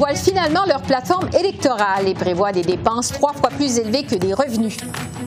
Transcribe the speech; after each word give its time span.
Dévoilent 0.00 0.16
finalement 0.16 0.64
leur 0.66 0.80
plateforme 0.80 1.28
électorale 1.38 2.08
et 2.08 2.14
prévoient 2.14 2.52
des 2.52 2.62
dépenses 2.62 3.08
trois 3.08 3.34
fois 3.34 3.50
plus 3.50 3.76
élevées 3.78 4.04
que 4.04 4.14
des 4.14 4.32
revenus. 4.32 4.78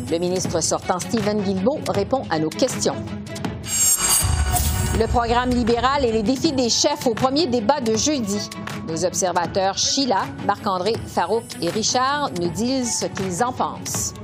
Le 0.10 0.18
ministre 0.18 0.62
sortant 0.62 0.98
Stephen 1.00 1.44
Guilbeault 1.44 1.80
répond 1.90 2.24
à 2.32 2.40
nos 2.40 2.50
questions. 2.50 2.96
Le 5.00 5.06
programme 5.06 5.52
libéral 5.52 6.06
et 6.06 6.12
les 6.12 6.24
défis 6.24 6.54
des 6.54 6.70
chefs 6.70 7.06
au 7.06 7.14
premier 7.14 7.46
débat 7.46 7.82
de 7.82 7.96
jeudi. 7.96 8.50
Nos 8.88 9.06
observateurs 9.06 9.78
Sheila, 9.78 10.24
Marc-André, 10.48 10.96
Farouk 11.06 11.44
et 11.62 11.70
Richard 11.70 12.32
nous 12.42 12.50
disent 12.50 12.98
ce 13.02 13.06
qu'ils 13.06 13.44
en 13.44 13.52
pensent. 13.54 14.16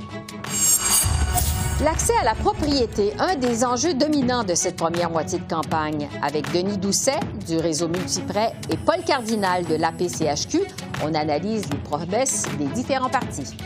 L'accès 1.82 2.12
à 2.20 2.24
la 2.24 2.34
propriété, 2.34 3.14
un 3.18 3.36
des 3.36 3.64
enjeux 3.64 3.94
dominants 3.94 4.44
de 4.44 4.54
cette 4.54 4.76
première 4.76 5.10
moitié 5.10 5.38
de 5.38 5.48
campagne. 5.48 6.10
Avec 6.20 6.52
Denis 6.52 6.76
Doucet 6.76 7.18
du 7.48 7.56
réseau 7.56 7.88
Multiprêt 7.88 8.52
et 8.70 8.76
Paul 8.76 9.02
Cardinal 9.02 9.64
de 9.64 9.76
l'APCHQ, 9.76 10.60
on 11.02 11.14
analyse 11.14 11.70
les 11.70 11.78
promesses 11.78 12.46
des 12.58 12.66
différents 12.66 13.08
partis. 13.08 13.56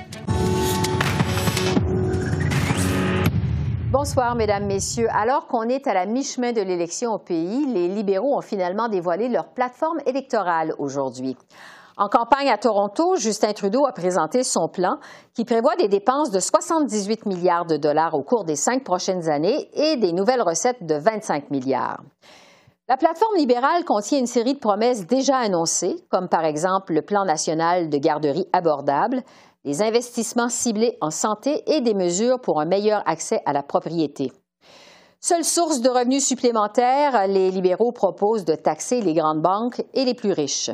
Bonsoir, 3.90 4.36
Mesdames, 4.36 4.66
Messieurs. 4.66 5.08
Alors 5.12 5.48
qu'on 5.48 5.68
est 5.68 5.88
à 5.88 5.94
la 5.94 6.06
mi-chemin 6.06 6.52
de 6.52 6.60
l'élection 6.60 7.14
au 7.14 7.18
pays, 7.18 7.66
les 7.66 7.88
libéraux 7.88 8.38
ont 8.38 8.42
finalement 8.42 8.88
dévoilé 8.88 9.28
leur 9.28 9.48
plateforme 9.48 9.98
électorale 10.06 10.72
aujourd'hui. 10.78 11.36
En 11.96 12.08
campagne 12.08 12.50
à 12.50 12.58
Toronto, 12.58 13.14
Justin 13.16 13.52
Trudeau 13.52 13.86
a 13.86 13.92
présenté 13.92 14.42
son 14.42 14.66
plan 14.66 14.98
qui 15.32 15.44
prévoit 15.44 15.76
des 15.76 15.86
dépenses 15.86 16.32
de 16.32 16.40
78 16.40 17.24
milliards 17.26 17.66
de 17.66 17.76
dollars 17.76 18.14
au 18.14 18.24
cours 18.24 18.44
des 18.44 18.56
cinq 18.56 18.82
prochaines 18.82 19.28
années 19.28 19.70
et 19.74 19.96
des 19.96 20.12
nouvelles 20.12 20.42
recettes 20.42 20.84
de 20.84 20.96
25 20.96 21.50
milliards. 21.50 22.02
La 22.88 22.96
plateforme 22.96 23.36
libérale 23.36 23.84
contient 23.84 24.18
une 24.18 24.26
série 24.26 24.54
de 24.54 24.58
promesses 24.58 25.06
déjà 25.06 25.36
annoncées, 25.36 25.94
comme 26.10 26.28
par 26.28 26.44
exemple 26.44 26.94
le 26.94 27.02
plan 27.02 27.24
national 27.24 27.88
de 27.88 27.98
garderie 27.98 28.48
abordable, 28.52 29.22
les 29.64 29.80
investissements 29.80 30.48
ciblés 30.48 30.98
en 31.00 31.10
santé 31.10 31.62
et 31.68 31.80
des 31.80 31.94
mesures 31.94 32.40
pour 32.40 32.60
un 32.60 32.66
meilleur 32.66 33.02
accès 33.06 33.40
à 33.46 33.52
la 33.52 33.62
propriété. 33.62 34.32
Seule 35.20 35.44
source 35.44 35.80
de 35.80 35.88
revenus 35.88 36.26
supplémentaires, 36.26 37.28
les 37.28 37.52
libéraux 37.52 37.92
proposent 37.92 38.44
de 38.44 38.56
taxer 38.56 39.00
les 39.00 39.14
grandes 39.14 39.40
banques 39.40 39.82
et 39.94 40.04
les 40.04 40.14
plus 40.14 40.32
riches. 40.32 40.70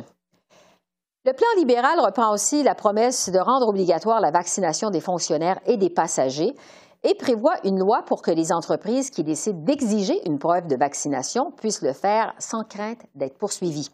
Le 1.23 1.33
plan 1.33 1.45
libéral 1.55 1.99
reprend 1.99 2.33
aussi 2.33 2.63
la 2.63 2.73
promesse 2.73 3.29
de 3.29 3.37
rendre 3.37 3.67
obligatoire 3.67 4.21
la 4.21 4.31
vaccination 4.31 4.89
des 4.89 5.01
fonctionnaires 5.01 5.59
et 5.67 5.77
des 5.77 5.91
passagers 5.91 6.55
et 7.03 7.13
prévoit 7.13 7.63
une 7.63 7.77
loi 7.77 8.01
pour 8.07 8.23
que 8.23 8.31
les 8.31 8.51
entreprises 8.51 9.11
qui 9.11 9.23
décident 9.23 9.59
d'exiger 9.59 10.27
une 10.27 10.39
preuve 10.39 10.65
de 10.65 10.75
vaccination 10.75 11.51
puissent 11.51 11.83
le 11.83 11.93
faire 11.93 12.33
sans 12.39 12.63
crainte 12.63 13.03
d'être 13.13 13.37
poursuivies. 13.37 13.91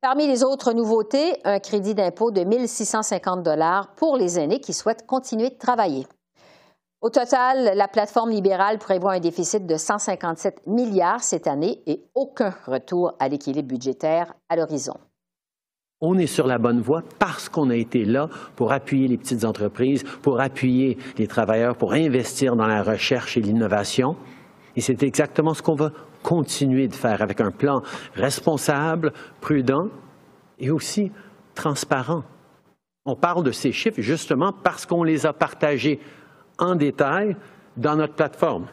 Parmi 0.00 0.26
les 0.26 0.42
autres 0.42 0.72
nouveautés, 0.72 1.40
un 1.44 1.60
crédit 1.60 1.94
d'impôt 1.94 2.32
de 2.32 2.40
1 2.40 2.66
650 2.66 3.44
dollars 3.44 3.94
pour 3.94 4.16
les 4.16 4.40
aînés 4.40 4.60
qui 4.60 4.72
souhaitent 4.72 5.06
continuer 5.06 5.50
de 5.50 5.58
travailler. 5.58 6.04
Au 7.00 7.10
total, 7.10 7.76
la 7.76 7.86
plateforme 7.86 8.30
libérale 8.30 8.78
prévoit 8.78 9.12
un 9.12 9.20
déficit 9.20 9.66
de 9.66 9.76
157 9.76 10.66
milliards 10.66 11.22
cette 11.22 11.46
année 11.46 11.80
et 11.86 12.10
aucun 12.16 12.52
retour 12.66 13.12
à 13.20 13.28
l'équilibre 13.28 13.68
budgétaire 13.68 14.34
à 14.48 14.56
l'horizon 14.56 14.94
on 16.00 16.18
est 16.18 16.26
sur 16.26 16.46
la 16.46 16.58
bonne 16.58 16.80
voie 16.80 17.02
parce 17.18 17.48
qu'on 17.48 17.70
a 17.70 17.76
été 17.76 18.04
là 18.04 18.28
pour 18.56 18.72
appuyer 18.72 19.06
les 19.08 19.18
petites 19.18 19.44
entreprises, 19.44 20.02
pour 20.22 20.40
appuyer 20.40 20.96
les 21.18 21.26
travailleurs, 21.26 21.76
pour 21.76 21.92
investir 21.92 22.56
dans 22.56 22.66
la 22.66 22.82
recherche 22.82 23.36
et 23.36 23.40
l'innovation. 23.40 24.16
Et 24.76 24.80
c'est 24.80 25.02
exactement 25.02 25.52
ce 25.52 25.62
qu'on 25.62 25.74
va 25.74 25.90
continuer 26.22 26.88
de 26.88 26.94
faire 26.94 27.22
avec 27.22 27.40
un 27.40 27.50
plan 27.50 27.82
responsable, 28.14 29.12
prudent 29.40 29.88
et 30.58 30.70
aussi 30.70 31.10
transparent. 31.54 32.22
On 33.04 33.16
parle 33.16 33.44
de 33.44 33.52
ces 33.52 33.72
chiffres 33.72 34.00
justement 34.00 34.52
parce 34.52 34.86
qu'on 34.86 35.02
les 35.02 35.26
a 35.26 35.32
partagés 35.32 36.00
en 36.58 36.76
détail 36.76 37.36
dans 37.76 37.96
notre 37.96 38.14
plateforme. 38.14 38.66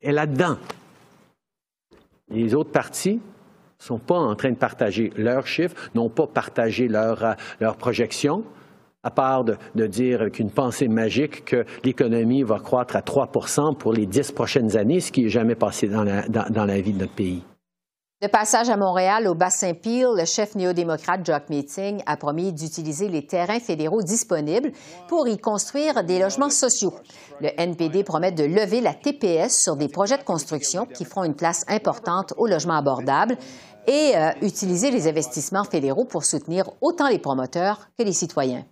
Et 0.00 0.12
là-dedans, 0.12 0.56
les 2.30 2.54
autres 2.54 2.70
parties 2.70 3.20
sont 3.78 3.98
pas 3.98 4.18
en 4.18 4.34
train 4.34 4.50
de 4.50 4.56
partager 4.56 5.12
leurs 5.16 5.46
chiffres, 5.46 5.76
n'ont 5.94 6.08
pas 6.08 6.26
partagé 6.26 6.88
leurs 6.88 7.24
euh, 7.24 7.72
projections, 7.78 8.44
à 9.02 9.10
part 9.10 9.44
de, 9.44 9.86
dire 9.86 10.22
avec 10.22 10.38
une 10.38 10.50
pensée 10.50 10.88
magique 10.88 11.44
que 11.44 11.64
l'économie 11.84 12.42
va 12.42 12.58
croître 12.58 12.96
à 12.96 13.02
3 13.02 13.30
pour 13.78 13.92
les 13.92 14.06
dix 14.06 14.32
prochaines 14.32 14.76
années, 14.76 15.00
ce 15.00 15.12
qui 15.12 15.24
n'est 15.24 15.28
jamais 15.28 15.54
passé 15.54 15.88
dans 15.88 16.04
la, 16.04 16.22
dans 16.26 16.64
la 16.64 16.80
vie 16.80 16.92
de 16.92 17.00
notre 17.00 17.12
pays. 17.12 17.42
De 18.22 18.28
passage 18.28 18.70
à 18.70 18.76
Montréal, 18.78 19.26
au 19.26 19.34
bassin 19.34 19.74
Peel, 19.74 20.06
le 20.16 20.24
chef 20.24 20.54
néo-démocrate 20.54 21.26
Jock 21.26 21.50
Meeting 21.50 22.02
a 22.06 22.16
promis 22.16 22.54
d'utiliser 22.54 23.08
les 23.08 23.26
terrains 23.26 23.60
fédéraux 23.60 24.02
disponibles 24.02 24.72
pour 25.08 25.28
y 25.28 25.36
construire 25.36 26.02
des 26.04 26.18
logements 26.18 26.48
sociaux. 26.48 26.94
Le 27.40 27.50
NPD 27.60 28.02
promet 28.02 28.32
de 28.32 28.44
lever 28.44 28.80
la 28.80 28.94
TPS 28.94 29.62
sur 29.62 29.76
des 29.76 29.88
projets 29.88 30.16
de 30.16 30.22
construction 30.22 30.86
qui 30.86 31.04
feront 31.04 31.24
une 31.24 31.34
place 31.34 31.66
importante 31.68 32.32
aux 32.38 32.46
logements 32.46 32.78
abordables 32.78 33.36
et 33.86 34.12
euh, 34.16 34.30
utiliser 34.40 34.90
les 34.90 35.06
investissements 35.06 35.64
fédéraux 35.64 36.06
pour 36.06 36.24
soutenir 36.24 36.70
autant 36.80 37.08
les 37.08 37.18
promoteurs 37.18 37.88
que 37.98 38.04
les 38.04 38.14
citoyens. 38.14 38.64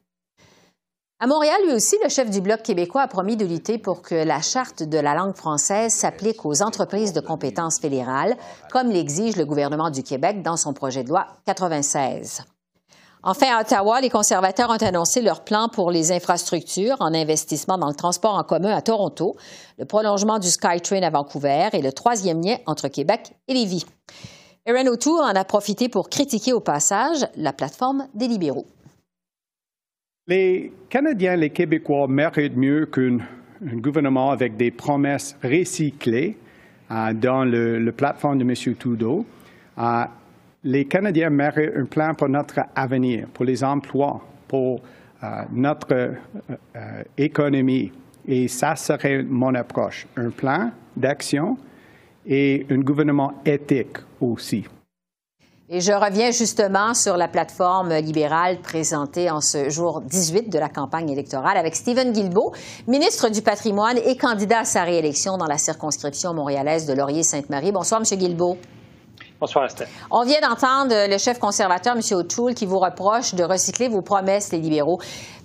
À 1.23 1.29
Montréal, 1.29 1.61
lui 1.65 1.73
aussi, 1.73 1.97
le 2.03 2.09
chef 2.09 2.31
du 2.31 2.41
Bloc 2.41 2.63
québécois 2.63 3.03
a 3.03 3.07
promis 3.07 3.37
de 3.37 3.47
lutter 3.47 3.79
pour 3.79 4.03
que 4.03 4.17
la 4.17 4.41
charte 4.41 4.83
de 4.83 4.99
la 4.99 5.15
langue 5.15 5.37
française 5.37 5.93
s'applique 5.93 6.45
aux 6.45 6.63
entreprises 6.63 7.13
de 7.13 7.21
compétences 7.21 7.79
fédérales, 7.79 8.37
comme 8.73 8.91
l'exige 8.91 9.37
le 9.37 9.45
gouvernement 9.45 9.91
du 9.91 10.03
Québec 10.03 10.43
dans 10.43 10.57
son 10.57 10.73
projet 10.73 11.05
de 11.05 11.11
loi 11.11 11.29
96. 11.47 12.43
Enfin, 13.23 13.57
à 13.57 13.61
Ottawa, 13.61 14.01
les 14.01 14.11
conservateurs 14.11 14.71
ont 14.71 14.85
annoncé 14.85 15.23
leur 15.23 15.45
plan 15.45 15.69
pour 15.69 15.93
les 15.93 16.11
infrastructures 16.11 16.97
en 16.99 17.15
investissement 17.15 17.79
dans 17.79 17.87
le 17.87 17.95
transport 17.95 18.35
en 18.35 18.43
commun 18.43 18.75
à 18.75 18.83
Toronto, 18.83 19.37
le 19.79 19.85
prolongement 19.85 20.41
du 20.41 20.49
SkyTrain 20.49 21.05
à 21.05 21.11
Vancouver 21.11 21.69
et 21.73 21.83
le 21.83 21.93
troisième 21.93 22.43
lien 22.43 22.57
entre 22.67 22.89
Québec 22.89 23.33
et 23.47 23.55
Lévis. 23.55 23.87
Erin 24.67 24.89
O'Toole 24.89 25.23
en 25.23 25.37
a 25.37 25.45
profité 25.45 25.89
pour 25.89 26.09
critiquer 26.09 26.53
au 26.53 26.59
passage 26.59 27.29
la 27.37 27.53
plateforme 27.53 28.09
des 28.13 28.27
libéraux. 28.27 28.67
Les 30.29 30.73
Canadiens, 30.89 31.35
les 31.35 31.51
Québécois 31.51 32.07
méritent 32.07 32.57
mieux 32.57 32.87
qu'un 32.87 33.19
gouvernement 33.61 34.31
avec 34.31 34.57
des 34.57 34.71
promesses 34.71 35.37
recyclées 35.43 36.37
euh, 36.93 37.13
dans 37.13 37.45
le, 37.45 37.91
plateforme 37.91 38.39
de 38.39 38.45
M. 38.45 38.77
Trudeau. 38.77 39.27
Euh, 39.79 40.05
les 40.63 40.85
Canadiens 40.85 41.29
méritent 41.29 41.73
un 41.77 41.87
plan 41.87 42.15
pour 42.15 42.29
notre 42.29 42.61
avenir, 42.77 43.27
pour 43.35 43.45
les 43.45 43.65
emplois, 43.65 44.25
pour 44.47 44.81
euh, 45.25 45.43
notre 45.51 46.15
économie. 47.19 47.91
Et 48.25 48.47
ça 48.47 48.77
serait 48.77 49.25
mon 49.25 49.53
approche, 49.57 50.07
un 50.17 50.31
plan 50.31 50.71
d'action 50.97 51.59
et 52.25 52.65
un 52.71 52.79
gouvernement 52.79 53.43
éthique 53.45 53.97
aussi. 54.21 54.65
Et 55.75 55.81
je 55.81 55.93
reviens 55.93 56.33
justement 56.33 56.93
sur 56.93 57.17
la 57.17 57.29
plateforme 57.29 57.95
libérale 57.95 58.61
présentée 58.61 59.31
en 59.31 59.41
ce 59.41 59.71
jour 59.71 60.03
18 60.03 60.51
de 60.51 60.59
la 60.59 60.69
campagne 60.69 61.09
électorale 61.09 61.57
avec 61.57 61.75
Stephen 61.75 62.13
Guilbeault, 62.13 62.53
ministre 62.87 63.31
du 63.31 63.41
patrimoine 63.41 63.97
et 64.05 64.19
candidat 64.19 64.59
à 64.59 64.65
sa 64.67 64.83
réélection 64.83 65.39
dans 65.39 65.47
la 65.47 65.57
circonscription 65.57 66.35
montréalaise 66.35 66.85
de 66.85 66.93
Laurier-Sainte-Marie. 66.93 67.73
Bonsoir, 67.73 68.03
M. 68.03 68.19
Guilbeault. 68.19 68.59
Bonsoir, 69.41 69.65
Esther. 69.65 69.89
On 70.11 70.25
vient 70.25 70.43
d'entendre 70.43 71.09
le 71.09 71.17
chef 71.17 71.39
conservateur, 71.39 71.97
M. 71.97 72.03
O'Toole, 72.19 72.53
qui 72.53 72.67
vous 72.67 72.79
reproche 72.79 73.35
de 73.35 73.43
recycler 73.43 73.89
vos 73.89 74.03
promesses, 74.03 74.53
les 74.53 74.59
libéraux. 74.59 75.01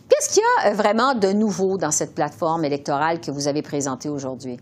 Qu'est-ce 0.10 0.34
qu'il 0.34 0.44
y 0.44 0.68
a 0.68 0.74
vraiment 0.74 1.13
de 1.13 1.31
nouveau 1.31 1.78
dans 1.78 1.92
cette 1.92 2.13
plateforme 2.13 2.66
électorale 2.66 3.22
que 3.22 3.31
vous 3.31 3.48
avez 3.48 3.62
présentée 3.62 4.10
aujourd'hui? 4.10 4.60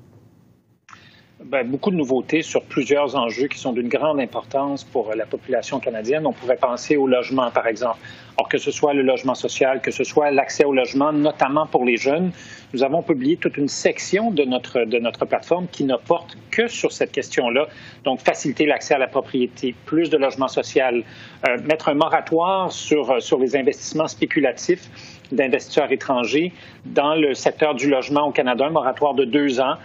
Ben, 1.47 1.63
beaucoup 1.63 1.91
de 1.91 1.95
nouveautés 1.95 2.41
sur 2.41 2.63
plusieurs 2.63 3.15
enjeux 3.15 3.45
qui 3.45 3.59
sont 3.59 3.71
d'une 3.71 3.87
grande 3.87 4.19
importance 4.19 4.83
pour 4.83 5.13
la 5.13 5.27
population 5.27 5.79
canadienne. 5.79 6.25
On 6.25 6.33
pourrait 6.33 6.57
penser 6.57 6.97
au 6.97 7.05
logement, 7.05 7.51
par 7.51 7.67
exemple. 7.67 7.99
Or, 8.37 8.49
que 8.49 8.57
ce 8.57 8.71
soit 8.71 8.95
le 8.95 9.03
logement 9.03 9.35
social, 9.35 9.79
que 9.79 9.91
ce 9.91 10.03
soit 10.03 10.31
l'accès 10.31 10.65
au 10.65 10.73
logement, 10.73 11.13
notamment 11.13 11.67
pour 11.67 11.85
les 11.85 11.97
jeunes, 11.97 12.31
nous 12.73 12.83
avons 12.83 13.03
publié 13.03 13.37
toute 13.37 13.57
une 13.57 13.67
section 13.67 14.31
de 14.31 14.43
notre, 14.43 14.85
de 14.85 14.97
notre 14.97 15.25
plateforme 15.25 15.67
qui 15.71 15.83
ne 15.83 15.95
porte 15.95 16.35
que 16.49 16.67
sur 16.67 16.91
cette 16.91 17.11
question-là. 17.11 17.67
Donc, 18.03 18.21
faciliter 18.21 18.65
l'accès 18.65 18.95
à 18.95 18.97
la 18.97 19.07
propriété, 19.07 19.75
plus 19.85 20.09
de 20.09 20.17
logement 20.17 20.47
social, 20.47 21.03
euh, 21.47 21.57
mettre 21.61 21.89
un 21.89 21.93
moratoire 21.93 22.71
sur, 22.71 23.21
sur 23.21 23.37
les 23.37 23.55
investissements 23.55 24.07
spéculatifs 24.07 24.89
d'investisseurs 25.31 25.91
étrangers 25.91 26.51
dans 26.85 27.15
le 27.15 27.33
secteur 27.33 27.75
du 27.75 27.89
logement 27.89 28.27
au 28.27 28.31
Canada, 28.31 28.65
un 28.65 28.71
moratoire 28.71 29.13
de 29.13 29.25
deux 29.25 29.59
ans. 29.59 29.75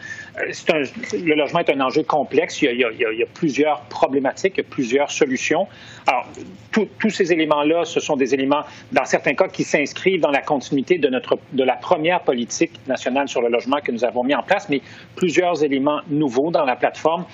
Un, 0.40 0.82
le 1.12 1.34
logement 1.34 1.60
est 1.60 1.70
un 1.70 1.80
enjeu 1.80 2.02
complexe. 2.02 2.62
Il 2.62 2.78
y, 2.78 2.84
a, 2.84 2.90
il, 2.90 3.18
y 3.18 3.22
a, 3.22 3.26
plusieurs 3.34 3.82
problématiques, 3.82 4.60
plusieurs 4.68 5.10
solutions. 5.10 5.66
Alors, 6.10 6.26
tous 6.72 7.10
ces 7.10 7.32
éléments-là, 7.32 7.84
ce 7.84 8.00
sont 8.00 8.16
des 8.16 8.34
éléments, 8.34 8.62
dans 8.90 9.04
certains 9.04 9.34
cas, 9.34 9.46
qui 9.46 9.62
s'inscrivent 9.62 10.20
dans 10.20 10.32
la 10.32 10.42
continuité 10.42 10.98
de, 10.98 11.06
notre, 11.06 11.38
de 11.52 11.62
la 11.62 11.76
première 11.76 12.22
politique 12.22 12.72
nationale 12.88 13.28
sur 13.28 13.40
le 13.40 13.48
logement 13.48 13.76
que 13.76 13.92
nous 13.92 14.04
avons 14.04 14.24
mis 14.24 14.34
en 14.34 14.42
place, 14.42 14.68
mais 14.68 14.82
plusieurs 15.14 15.62
éléments 15.62 16.00
nouveaux 16.08 16.50
dans 16.50 16.64
la 16.64 16.74
plateforme. 16.74 17.26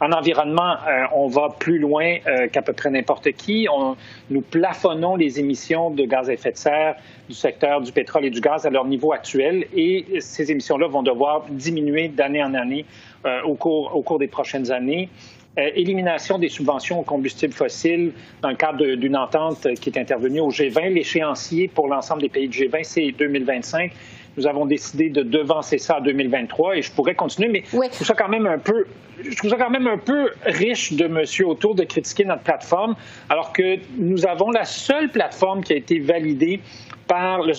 En 0.00 0.10
environnement, 0.10 0.72
euh, 0.72 1.04
on 1.14 1.28
va 1.28 1.50
plus 1.56 1.78
loin 1.78 2.16
euh, 2.26 2.48
qu'à 2.48 2.60
peu 2.62 2.72
près 2.72 2.90
n'importe 2.90 3.30
qui. 3.32 3.68
On, 3.72 3.96
nous 4.30 4.40
plafonnons 4.40 5.14
les 5.14 5.38
émissions 5.38 5.90
de 5.90 6.04
gaz 6.04 6.28
à 6.28 6.32
effet 6.32 6.50
de 6.50 6.56
serre 6.56 6.96
du 7.28 7.36
secteur 7.36 7.82
du 7.82 7.92
pétrole 7.92 8.24
et 8.24 8.30
du 8.30 8.40
gaz 8.40 8.66
à 8.66 8.70
leur 8.70 8.84
niveau 8.84 9.12
actuel 9.12 9.66
et 9.72 10.04
ces 10.18 10.50
émissions-là 10.50 10.88
vont 10.88 11.04
devoir 11.04 11.44
diminuer 11.48 12.08
d'année 12.08 12.42
en 12.42 12.54
année 12.54 12.84
euh, 13.24 13.42
au, 13.44 13.54
cours, 13.54 13.94
au 13.94 14.02
cours 14.02 14.18
des 14.18 14.26
prochaines 14.26 14.72
années. 14.72 15.08
Élimination 15.56 16.38
des 16.38 16.48
subventions 16.48 17.00
aux 17.00 17.04
combustibles 17.04 17.52
fossiles 17.52 18.12
dans 18.42 18.50
le 18.50 18.56
cadre 18.56 18.84
d'une 18.96 19.16
entente 19.16 19.68
qui 19.74 19.90
est 19.90 19.98
intervenue 19.98 20.40
au 20.40 20.50
G20. 20.50 20.92
L'échéancier 20.92 21.68
pour 21.68 21.88
l'ensemble 21.88 22.22
des 22.22 22.28
pays 22.28 22.48
du 22.48 22.64
G20, 22.64 22.82
c'est 22.82 23.12
2025. 23.12 23.92
Nous 24.36 24.48
avons 24.48 24.66
décidé 24.66 25.10
de 25.10 25.22
devancer 25.22 25.78
ça 25.78 25.96
à 25.96 26.00
2023 26.00 26.76
et 26.76 26.82
je 26.82 26.90
pourrais 26.90 27.14
continuer, 27.14 27.48
mais 27.48 27.62
je 27.72 27.94
trouve 27.94 28.06
ça 28.06 28.14
quand 28.14 28.28
même 28.28 28.46
un 28.46 28.58
peu, 28.58 28.84
je 29.22 29.36
trouve 29.36 29.50
ça 29.50 29.56
quand 29.56 29.70
même 29.70 29.86
un 29.86 29.98
peu 29.98 30.30
riche 30.44 30.92
de 30.92 31.06
Monsieur 31.06 31.46
Autour 31.46 31.76
de 31.76 31.84
critiquer 31.84 32.24
notre 32.24 32.42
plateforme, 32.42 32.96
alors 33.28 33.52
que 33.52 33.76
nous 33.96 34.26
avons 34.26 34.50
la 34.50 34.64
seule 34.64 35.08
plateforme 35.08 35.62
qui 35.62 35.72
a 35.72 35.76
été 35.76 36.00
validée 36.00 36.60
par 37.06 37.42
le, 37.42 37.52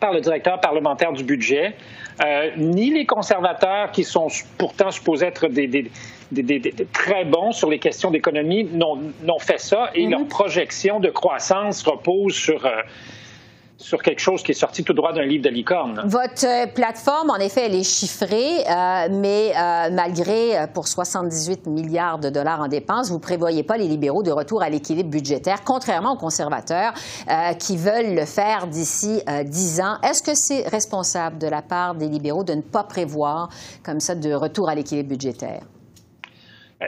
par 0.00 0.12
le 0.12 0.20
directeur 0.20 0.60
parlementaire 0.60 1.12
du 1.12 1.24
budget, 1.24 1.74
euh, 2.22 2.50
ni 2.56 2.90
les 2.90 3.06
conservateurs 3.06 3.92
qui 3.92 4.04
sont 4.04 4.28
pourtant 4.58 4.90
supposés 4.90 5.26
être 5.26 5.48
des, 5.48 5.66
des, 5.66 5.90
des, 6.30 6.86
très 6.92 7.24
bons 7.24 7.52
sur 7.52 7.70
les 7.70 7.78
questions 7.78 8.10
d'économie 8.10 8.64
n'ont 8.64 9.38
fait 9.38 9.58
ça 9.58 9.90
et 9.94 10.06
mm-hmm. 10.06 10.10
leur 10.10 10.26
projection 10.26 11.00
de 11.00 11.08
croissance 11.08 11.82
repose 11.82 12.34
sur 12.34 12.66
euh, 12.66 12.82
sur 13.80 14.02
quelque 14.02 14.20
chose 14.20 14.42
qui 14.42 14.52
est 14.52 14.54
sorti 14.54 14.84
tout 14.84 14.92
droit 14.92 15.12
d'un 15.12 15.24
livre 15.24 15.42
de 15.42 15.48
licorne. 15.48 16.02
Votre 16.04 16.46
euh, 16.46 16.66
plateforme, 16.66 17.30
en 17.30 17.38
effet, 17.38 17.62
elle 17.64 17.74
est 17.74 17.82
chiffrée, 17.82 18.60
euh, 18.60 19.08
mais 19.10 19.52
euh, 19.56 19.90
malgré 19.90 20.66
pour 20.74 20.86
78 20.86 21.66
milliards 21.66 22.18
de 22.18 22.28
dollars 22.28 22.60
en 22.60 22.68
dépenses, 22.68 23.08
vous 23.08 23.16
ne 23.16 23.22
prévoyez 23.22 23.62
pas 23.62 23.78
les 23.78 23.88
libéraux 23.88 24.22
de 24.22 24.30
retour 24.30 24.62
à 24.62 24.68
l'équilibre 24.68 25.10
budgétaire, 25.10 25.64
contrairement 25.64 26.12
aux 26.12 26.18
conservateurs 26.18 26.92
qui 27.58 27.76
veulent 27.76 28.14
le 28.14 28.26
faire 28.26 28.66
d'ici 28.66 29.22
10 29.44 29.80
ans. 29.80 29.96
Est-ce 30.02 30.22
que 30.22 30.34
c'est 30.34 30.68
responsable 30.68 31.38
de 31.38 31.46
la 31.46 31.62
part 31.62 31.94
des 31.94 32.08
libéraux 32.08 32.44
de 32.44 32.54
ne 32.54 32.60
pas 32.60 32.84
prévoir 32.84 33.48
comme 33.82 34.00
ça 34.00 34.14
de 34.14 34.32
retour 34.32 34.68
à 34.68 34.74
l'équilibre 34.74 35.08
budgétaire? 35.08 35.62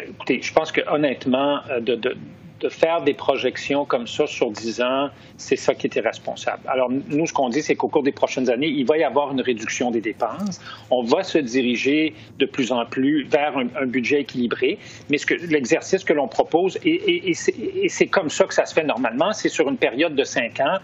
Écoutez, 0.08 0.40
je 0.42 0.52
pense 0.52 0.72
que 0.72 0.80
honnêtement, 0.88 1.60
de, 1.80 1.94
de 1.94 2.16
de 2.62 2.68
faire 2.68 3.02
des 3.02 3.14
projections 3.14 3.84
comme 3.84 4.06
ça 4.06 4.26
sur 4.26 4.50
10 4.50 4.80
ans, 4.82 5.08
c'est 5.36 5.56
ça 5.56 5.74
qui 5.74 5.88
était 5.88 6.00
responsable. 6.00 6.62
Alors, 6.68 6.88
nous, 6.90 7.26
ce 7.26 7.32
qu'on 7.32 7.48
dit, 7.48 7.60
c'est 7.60 7.74
qu'au 7.74 7.88
cours 7.88 8.04
des 8.04 8.12
prochaines 8.12 8.48
années, 8.48 8.68
il 8.68 8.86
va 8.86 8.96
y 8.96 9.02
avoir 9.02 9.32
une 9.32 9.40
réduction 9.40 9.90
des 9.90 10.00
dépenses. 10.00 10.60
On 10.90 11.02
va 11.02 11.24
se 11.24 11.38
diriger 11.38 12.14
de 12.38 12.46
plus 12.46 12.70
en 12.70 12.86
plus 12.86 13.24
vers 13.24 13.56
un, 13.58 13.86
budget 13.86 14.20
équilibré. 14.20 14.78
Mais 15.10 15.18
l'exercice 15.48 16.04
que 16.04 16.12
l'on 16.12 16.28
propose, 16.28 16.78
et, 16.84 17.30
et 17.30 17.88
c'est 17.88 18.06
comme 18.06 18.30
ça 18.30 18.44
que 18.44 18.54
ça 18.54 18.64
se 18.64 18.74
fait 18.74 18.84
normalement, 18.84 19.32
c'est 19.32 19.48
sur 19.48 19.68
une 19.68 19.76
période 19.76 20.14
de 20.14 20.24
5 20.24 20.60
ans. 20.60 20.78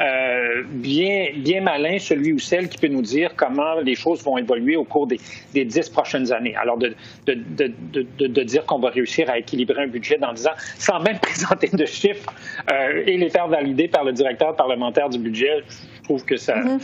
Euh, 0.00 0.62
bien, 0.66 1.28
bien 1.36 1.60
malin 1.60 1.98
celui 1.98 2.32
ou 2.32 2.38
celle 2.38 2.68
qui 2.68 2.78
peut 2.78 2.88
nous 2.88 3.02
dire 3.02 3.32
comment 3.36 3.80
les 3.80 3.94
choses 3.94 4.22
vont 4.24 4.38
évoluer 4.38 4.76
au 4.76 4.84
cours 4.84 5.06
des, 5.06 5.18
dix 5.52 5.88
prochaines 5.90 6.32
années. 6.32 6.56
Alors, 6.56 6.78
de, 6.78 6.94
de, 7.26 7.34
de, 7.34 8.26
de 8.26 8.42
dire 8.42 8.64
qu'on 8.64 8.78
va 8.78 8.90
réussir 8.90 9.28
à 9.28 9.38
équilibrer 9.38 9.82
un 9.82 9.88
budget 9.88 10.16
dans 10.16 10.32
dix 10.32 10.46
ans 10.46 10.56
sans 10.78 11.00
même 11.00 11.18
présenter 11.22 11.68
de 11.68 11.84
chiffres 11.84 12.32
euh, 12.72 13.02
et 13.06 13.18
les 13.18 13.28
faire 13.28 13.48
valider 13.48 13.88
par 13.88 14.04
le 14.04 14.12
directeur 14.12 14.56
parlementaire 14.56 15.10
du 15.10 15.18
budget, 15.18 15.62
trouve 16.10 16.24
que 16.24 16.36
ça, 16.36 16.56
mm-hmm 16.56 16.80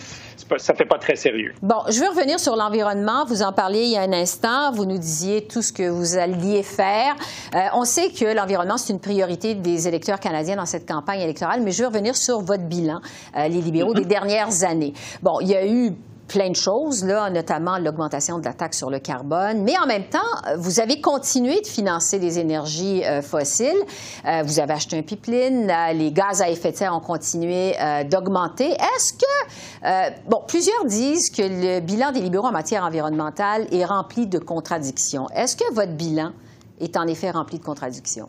ça 0.58 0.74
fait 0.74 0.84
pas 0.84 0.98
très 0.98 1.16
sérieux. 1.16 1.52
Bon, 1.62 1.76
je 1.88 2.00
veux 2.00 2.08
revenir 2.08 2.38
sur 2.38 2.56
l'environnement. 2.56 3.24
Vous 3.26 3.42
en 3.42 3.52
parliez 3.52 3.84
il 3.84 3.90
y 3.90 3.96
a 3.96 4.02
un 4.02 4.12
instant. 4.12 4.72
Vous 4.72 4.86
nous 4.86 4.98
disiez 4.98 5.46
tout 5.46 5.62
ce 5.62 5.72
que 5.72 5.88
vous 5.88 6.16
alliez 6.16 6.62
faire. 6.62 7.16
Euh, 7.54 7.58
on 7.74 7.84
sait 7.84 8.10
que 8.10 8.24
l'environnement, 8.34 8.76
c'est 8.76 8.92
une 8.92 9.00
priorité 9.00 9.54
des 9.54 9.88
électeurs 9.88 10.20
canadiens 10.20 10.56
dans 10.56 10.66
cette 10.66 10.88
campagne 10.88 11.20
électorale, 11.20 11.60
mais 11.62 11.72
je 11.72 11.82
veux 11.82 11.88
revenir 11.88 12.16
sur 12.16 12.40
votre 12.40 12.64
bilan, 12.64 13.00
euh, 13.36 13.48
les 13.48 13.60
libéraux, 13.60 13.94
des 13.94 14.04
dernières 14.04 14.64
années. 14.64 14.92
Bon, 15.22 15.40
il 15.40 15.48
y 15.48 15.56
a 15.56 15.66
eu 15.66 15.92
plein 16.28 16.50
de 16.50 16.56
choses, 16.56 17.04
là, 17.04 17.30
notamment 17.30 17.78
l'augmentation 17.78 18.38
de 18.38 18.44
la 18.44 18.52
taxe 18.52 18.78
sur 18.78 18.90
le 18.90 18.98
carbone. 18.98 19.62
Mais 19.62 19.78
en 19.78 19.86
même 19.86 20.04
temps, 20.04 20.18
vous 20.58 20.80
avez 20.80 21.00
continué 21.00 21.60
de 21.60 21.66
financer 21.66 22.18
des 22.18 22.38
énergies 22.38 23.04
euh, 23.04 23.22
fossiles. 23.22 23.82
Euh, 24.24 24.42
vous 24.44 24.60
avez 24.60 24.74
acheté 24.74 24.98
un 24.98 25.02
pipeline. 25.02 25.70
Euh, 25.70 25.92
les 25.92 26.12
gaz 26.12 26.42
à 26.42 26.50
effet 26.50 26.72
de 26.72 26.76
serre 26.76 26.94
ont 26.94 27.00
continué 27.00 27.74
d'augmenter. 28.10 28.70
Est-ce 28.70 29.12
que, 29.12 30.28
bon, 30.28 30.42
plusieurs 30.46 30.84
disent 30.84 31.30
que 31.30 31.42
le 31.42 31.80
bilan 31.80 32.12
des 32.12 32.20
libéraux 32.20 32.46
en 32.46 32.52
matière 32.52 32.84
environnementale 32.84 33.66
est 33.70 33.84
rempli 33.84 34.26
de 34.26 34.38
contradictions. 34.38 35.26
Est-ce 35.34 35.56
que 35.56 35.72
votre 35.72 35.92
bilan 35.92 36.32
est 36.80 36.96
en 36.96 37.06
effet 37.06 37.30
rempli 37.30 37.58
de 37.58 37.64
contradictions? 37.64 38.28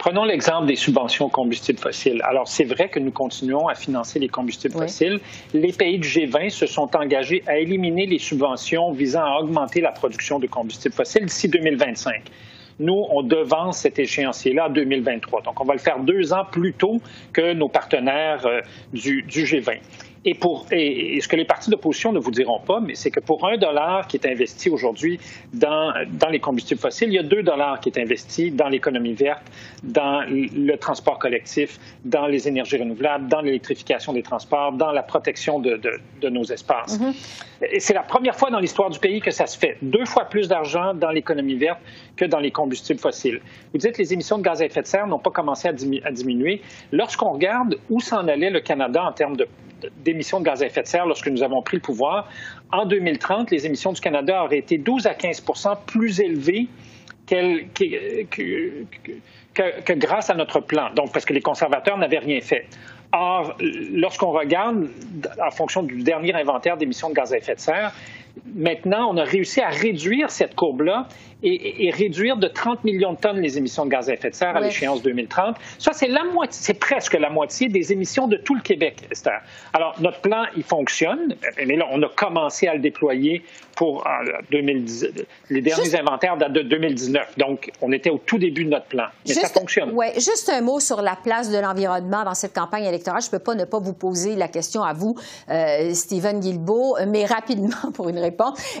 Prenons 0.00 0.24
l'exemple 0.24 0.66
des 0.66 0.76
subventions 0.76 1.26
aux 1.26 1.28
combustibles 1.28 1.78
fossiles. 1.78 2.22
Alors, 2.24 2.48
c'est 2.48 2.64
vrai 2.64 2.88
que 2.88 2.98
nous 2.98 3.10
continuons 3.10 3.68
à 3.68 3.74
financer 3.74 4.18
les 4.18 4.28
combustibles 4.28 4.72
fossiles. 4.72 5.20
Les 5.52 5.74
pays 5.74 5.98
du 5.98 6.08
G20 6.08 6.48
se 6.48 6.64
sont 6.64 6.96
engagés 6.96 7.42
à 7.46 7.58
éliminer 7.58 8.06
les 8.06 8.18
subventions 8.18 8.92
visant 8.92 9.22
à 9.22 9.40
augmenter 9.42 9.82
la 9.82 9.92
production 9.92 10.38
de 10.38 10.46
combustibles 10.46 10.94
fossiles 10.94 11.26
d'ici 11.26 11.50
2025. 11.50 12.22
Nous, 12.78 13.04
on 13.10 13.22
devance 13.22 13.80
cet 13.80 13.98
échéancier-là 13.98 14.68
en 14.68 14.70
2023. 14.70 15.42
Donc, 15.42 15.60
on 15.60 15.64
va 15.64 15.74
le 15.74 15.78
faire 15.78 15.98
deux 15.98 16.32
ans 16.32 16.46
plus 16.50 16.72
tôt 16.72 17.02
que 17.34 17.52
nos 17.52 17.68
partenaires 17.68 18.46
euh, 18.46 18.62
du, 18.94 19.20
du 19.20 19.44
G20. 19.44 19.80
Et, 20.24 20.34
pour, 20.34 20.66
et, 20.70 21.18
ce 21.20 21.28
que 21.28 21.36
les 21.36 21.46
partis 21.46 21.70
d'opposition 21.70 22.12
ne 22.12 22.18
vous 22.18 22.30
diront 22.30 22.60
pas, 22.60 22.80
mais 22.80 22.94
c'est 22.94 23.10
que 23.10 23.20
pour 23.20 23.46
un 23.48 23.56
dollar 23.56 24.06
qui 24.06 24.18
est 24.18 24.26
investi 24.26 24.68
aujourd'hui 24.68 25.18
dans, 25.54 25.94
dans 26.10 26.28
les 26.28 26.40
combustibles 26.40 26.80
fossiles, 26.80 27.08
il 27.08 27.14
y 27.14 27.18
a 27.18 27.22
deux 27.22 27.42
dollars 27.42 27.80
qui 27.80 27.88
est 27.88 27.98
investi 27.98 28.50
dans 28.50 28.68
l'économie 28.68 29.14
verte, 29.14 29.44
dans 29.82 30.22
le 30.28 30.76
transport 30.76 31.18
collectif, 31.18 31.78
dans 32.04 32.26
les 32.26 32.48
énergies 32.48 32.76
renouvelables, 32.76 33.28
dans 33.28 33.40
l'électrification 33.40 34.12
des 34.12 34.22
transports, 34.22 34.72
dans 34.72 34.92
la 34.92 35.02
protection 35.02 35.58
de, 35.58 35.76
de, 35.76 35.92
de 36.20 36.28
nos 36.28 36.44
espaces. 36.44 37.00
Mm-hmm. 37.00 37.14
Et 37.72 37.80
c'est 37.80 37.94
la 37.94 38.02
première 38.02 38.36
fois 38.36 38.50
dans 38.50 38.58
l'histoire 38.58 38.90
du 38.90 38.98
pays 38.98 39.20
que 39.20 39.30
ça 39.30 39.46
se 39.46 39.58
fait. 39.58 39.78
Deux 39.80 40.04
fois 40.04 40.26
plus 40.26 40.48
d'argent 40.48 40.92
dans 40.94 41.10
l'économie 41.10 41.56
verte 41.56 41.80
que 42.16 42.26
dans 42.26 42.40
les 42.40 42.50
combustibles 42.50 43.00
fossiles. 43.00 43.40
Vous 43.72 43.78
dites 43.78 43.92
que 43.92 43.98
les 44.02 44.12
émissions 44.12 44.38
de 44.38 44.42
gaz 44.42 44.60
à 44.60 44.66
effet 44.66 44.82
de 44.82 44.86
serre 44.86 45.06
n'ont 45.06 45.18
pas 45.18 45.30
commencé 45.30 45.68
à, 45.68 45.72
à 46.04 46.10
diminuer. 46.10 46.62
Lorsqu'on 46.92 47.30
regarde 47.32 47.78
où 47.88 48.00
s'en 48.00 48.28
allait 48.28 48.50
le 48.50 48.60
Canada 48.60 49.02
en 49.02 49.12
termes 49.12 49.36
de 49.36 49.46
d'émissions 50.12 50.40
de 50.40 50.44
gaz 50.44 50.62
à 50.62 50.66
effet 50.66 50.82
de 50.82 50.86
serre 50.86 51.06
lorsque 51.06 51.28
nous 51.28 51.42
avons 51.42 51.62
pris 51.62 51.76
le 51.76 51.82
pouvoir. 51.82 52.28
En 52.72 52.86
2030, 52.86 53.50
les 53.50 53.66
émissions 53.66 53.92
du 53.92 54.00
Canada 54.00 54.44
auraient 54.44 54.58
été 54.58 54.78
12 54.78 55.06
à 55.06 55.12
15% 55.12 55.76
plus 55.86 56.20
élevées 56.20 56.68
que, 57.26 57.64
que, 59.54 59.92
grâce 59.92 60.30
à 60.30 60.34
notre 60.34 60.60
plan. 60.60 60.90
Donc, 60.94 61.12
parce 61.12 61.24
que 61.24 61.32
les 61.32 61.40
conservateurs 61.40 61.96
n'avaient 61.98 62.18
rien 62.18 62.40
fait. 62.40 62.66
Or, 63.12 63.56
lorsqu'on 63.92 64.30
regarde, 64.30 64.88
en 65.44 65.50
fonction 65.50 65.82
du 65.82 66.02
dernier 66.02 66.34
inventaire 66.34 66.76
d'émissions 66.76 67.10
de 67.10 67.14
gaz 67.14 67.32
à 67.32 67.38
effet 67.38 67.54
de 67.56 67.60
serre, 67.60 67.92
maintenant, 68.54 69.12
on 69.12 69.16
a 69.16 69.24
réussi 69.24 69.60
à 69.60 69.68
réduire 69.68 70.30
cette 70.30 70.54
courbe-là 70.54 71.08
et, 71.42 71.90
réduire 71.90 72.36
de 72.36 72.48
30 72.48 72.84
millions 72.84 73.12
de 73.12 73.18
tonnes 73.18 73.40
les 73.40 73.56
émissions 73.58 73.84
de 73.84 73.90
gaz 73.90 74.10
à 74.10 74.14
effet 74.14 74.30
de 74.30 74.34
serre 74.34 74.56
à 74.56 74.60
l'échéance 74.60 75.02
2030. 75.02 75.56
Ça, 75.78 75.92
c'est 75.92 76.08
la 76.08 76.24
moitié, 76.24 76.58
c'est 76.60 76.78
presque 76.78 77.14
la 77.14 77.30
moitié 77.30 77.68
des 77.68 77.92
émissions 77.92 78.28
de 78.28 78.36
tout 78.36 78.54
le 78.54 78.60
Québec, 78.60 78.96
Esther. 79.10 79.40
Alors, 79.72 79.94
notre 80.00 80.20
plan, 80.20 80.44
il 80.56 80.62
fonctionne, 80.62 81.34
mais 81.66 81.76
là, 81.76 81.86
on 81.90 82.02
a 82.02 82.08
commencé 82.08 82.66
à 82.66 82.74
le 82.74 82.80
déployer 82.80 83.42
pour 83.76 84.04
2010, 84.50 85.06
les 85.48 85.62
derniers 85.62 85.94
inventaires 85.94 86.36
datent 86.36 86.52
de 86.52 86.60
2019. 86.60 87.38
Donc, 87.38 87.70
on 87.80 87.92
était 87.92 88.10
au 88.10 88.18
tout 88.18 88.36
début 88.36 88.66
de 88.66 88.70
notre 88.70 88.84
plan. 88.84 89.06
Mais 89.26 89.32
ça 89.32 89.48
fonctionne. 89.48 89.92
Oui, 89.94 90.06
juste 90.16 90.50
un 90.50 90.60
mot 90.60 90.80
sur 90.80 91.00
la 91.00 91.16
place 91.16 91.50
de 91.50 91.56
l'environnement 91.56 92.24
dans 92.24 92.34
cette 92.34 92.52
campagne 92.52 92.84
électorale. 92.84 93.22
Je 93.22 93.28
ne 93.28 93.30
peux 93.30 93.38
pas 93.38 93.54
ne 93.54 93.64
pas 93.64 93.78
vous 93.78 93.94
poser 93.94 94.36
la 94.36 94.48
question 94.48 94.82
à 94.82 94.92
vous, 94.92 95.16
euh, 95.48 95.94
Stephen 95.94 96.40
Guilbeault, 96.40 96.96
mais 97.08 97.24
rapidement 97.24 97.70
pour 97.94 98.10
une 98.10 98.18
réponse. 98.18 98.29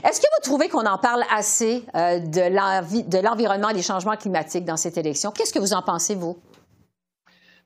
Est-ce 0.04 0.20
que 0.20 0.26
vous 0.26 0.42
trouvez 0.42 0.68
qu'on 0.68 0.86
en 0.86 0.98
parle 0.98 1.24
assez 1.34 1.84
euh, 1.94 2.18
de 2.18 3.22
l'environnement 3.22 3.70
et 3.70 3.74
des 3.74 3.82
changements 3.82 4.16
climatiques 4.16 4.64
dans 4.64 4.76
cette 4.76 4.98
élection? 4.98 5.30
Qu'est-ce 5.30 5.52
que 5.52 5.58
vous 5.58 5.74
en 5.74 5.82
pensez, 5.82 6.14
vous? 6.14 6.36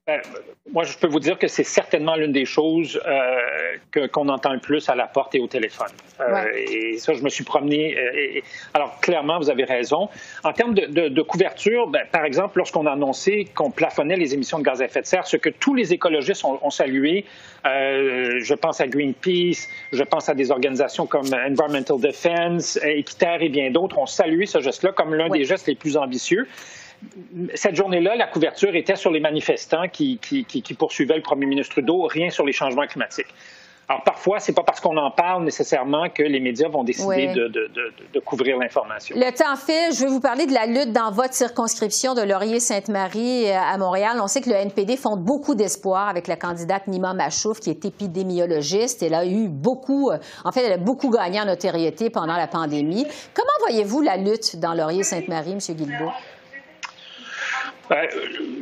Ben, 0.07 0.21
moi, 0.71 0.85
je 0.85 0.99
peux 0.99 1.07
vous 1.07 1.19
dire 1.19 1.39
que 1.39 1.47
c'est 1.47 1.65
certainement 1.65 2.15
l'une 2.15 2.33
des 2.33 2.45
choses 2.45 3.01
euh, 3.07 4.07
qu'on 4.09 4.29
entend 4.29 4.53
le 4.53 4.61
plus 4.61 4.87
à 4.91 4.95
la 4.95 5.07
porte 5.07 5.35
et 5.35 5.41
au 5.41 5.47
téléphone. 5.47 5.93
Euh, 6.21 6.45
et 6.55 6.99
ça, 6.99 7.15
je 7.15 7.23
me 7.23 7.31
suis 7.31 7.43
promené. 7.43 7.97
Euh, 7.97 8.41
alors, 8.75 9.01
clairement, 9.01 9.39
vous 9.39 9.49
avez 9.49 9.65
raison. 9.65 10.11
En 10.43 10.53
termes 10.53 10.75
de, 10.75 11.23
couverture, 11.23 11.87
ben, 11.89 12.03
par 12.13 12.27
exemple, 12.27 12.59
lorsqu'on 12.59 12.85
a 12.85 12.93
annoncé 12.93 13.47
qu'on 13.55 13.71
plafonnait 13.71 14.17
les 14.17 14.35
émissions 14.35 14.59
de 14.59 14.65
gaz 14.65 14.83
à 14.83 14.85
effet 14.85 15.01
de 15.01 15.07
serre, 15.07 15.27
ce 15.27 15.39
que 15.39 15.49
tous 15.49 15.75
les 15.75 15.95
écologistes 15.95 16.45
ont, 16.45 16.71
salué, 16.71 17.25
je 17.65 18.55
pense 18.55 18.83
à 18.83 18.87
Greenpeace, 18.87 19.71
je 19.91 20.03
pense 20.03 20.29
à 20.29 20.35
des 20.35 20.51
organisations 20.51 21.07
comme 21.07 21.29
Environmental 21.33 21.99
Defense, 21.99 22.79
Équiterre 22.85 23.41
et 23.41 23.49
bien 23.49 23.71
d'autres, 23.71 23.97
ont 23.97 24.07
salué 24.07 24.45
ce 24.45 24.61
geste-là 24.61 24.93
comme 24.93 25.15
l'un 25.15 25.31
des 25.31 25.45
gestes 25.45 25.67
les 25.67 25.77
plus 25.77 25.97
ambitieux 25.97 26.47
cette 27.55 27.75
journée-là, 27.75 28.17
la 28.17 28.27
couverture 28.27 28.75
était 28.75 28.97
sur 28.97 29.11
les 29.11 29.21
manifestants 29.21 29.89
qui, 29.89 30.19
poursuivaient 30.79 31.17
le 31.17 31.23
premier 31.23 31.47
ministre 31.47 31.75
Trudeau, 31.75 32.07
rien 32.07 32.31
sur 32.31 32.45
les 32.45 32.53
changements 32.53 32.87
climatiques. 32.87 33.27
Alors 33.89 34.03
parfois, 34.03 34.39
c'est 34.39 34.55
pas 34.55 34.63
parce 34.63 34.81
qu'on 34.81 34.97
en 34.97 35.11
parle 35.11 35.45
nécessairement 35.45 36.09
que 36.09 36.23
les 36.23 36.41
médias 36.41 36.69
vont 36.69 36.85
décider 36.85 37.27
de, 37.35 38.21
couvrir 38.21 38.57
l'information. 38.57 39.15
Le 39.15 39.31
temps 39.37 39.57
fait, 39.57 39.93
je 39.93 40.05
vais 40.05 40.11
vous 40.11 40.21
parler 40.21 40.47
de 40.47 40.55
la 40.55 40.67
lutte 40.67 40.93
dans 40.93 41.11
votre 41.11 41.35
circonscription 41.35 42.15
de 42.15 42.23
Laurier-Sainte-Marie 42.23 43.51
euh, 43.51 43.59
à 43.59 43.77
Montréal. 43.77 44.19
On 44.23 44.27
sait 44.27 44.41
que 44.41 44.49
le 44.49 44.57
NPD 44.57 44.97
fonde 44.97 45.23
beaucoup 45.23 45.55
d'espoir 45.55 46.09
avec 46.09 46.27
la 46.27 46.37
candidate 46.37 46.87
Nima 46.87 47.13
Machouf, 47.13 47.61
qui 47.61 47.69
est 47.69 47.85
épidémiologiste. 47.85 49.03
Elle 49.03 49.15
a 49.15 49.27
eu 49.27 49.49
beaucoup, 49.49 50.11
euh, 50.11 50.19
en 50.45 50.53
fait, 50.53 50.63
elle 50.63 50.73
a 50.73 50.79
beaucoup 50.79 51.11
gagné 51.11 51.41
en 51.41 51.45
notoriété 51.45 52.09
pendant 52.09 52.37
la 52.37 52.47
pandémie. 52.47 53.07
Comment 53.35 53.47
voyez-vous 53.61 54.01
la 54.01 54.17
lutte 54.17 54.57
dans 54.57 54.73
Laurier-Sainte-Marie, 54.73 55.53
M. 55.53 55.59
Guilbeault? 55.59 56.13
Ben, 57.91 58.09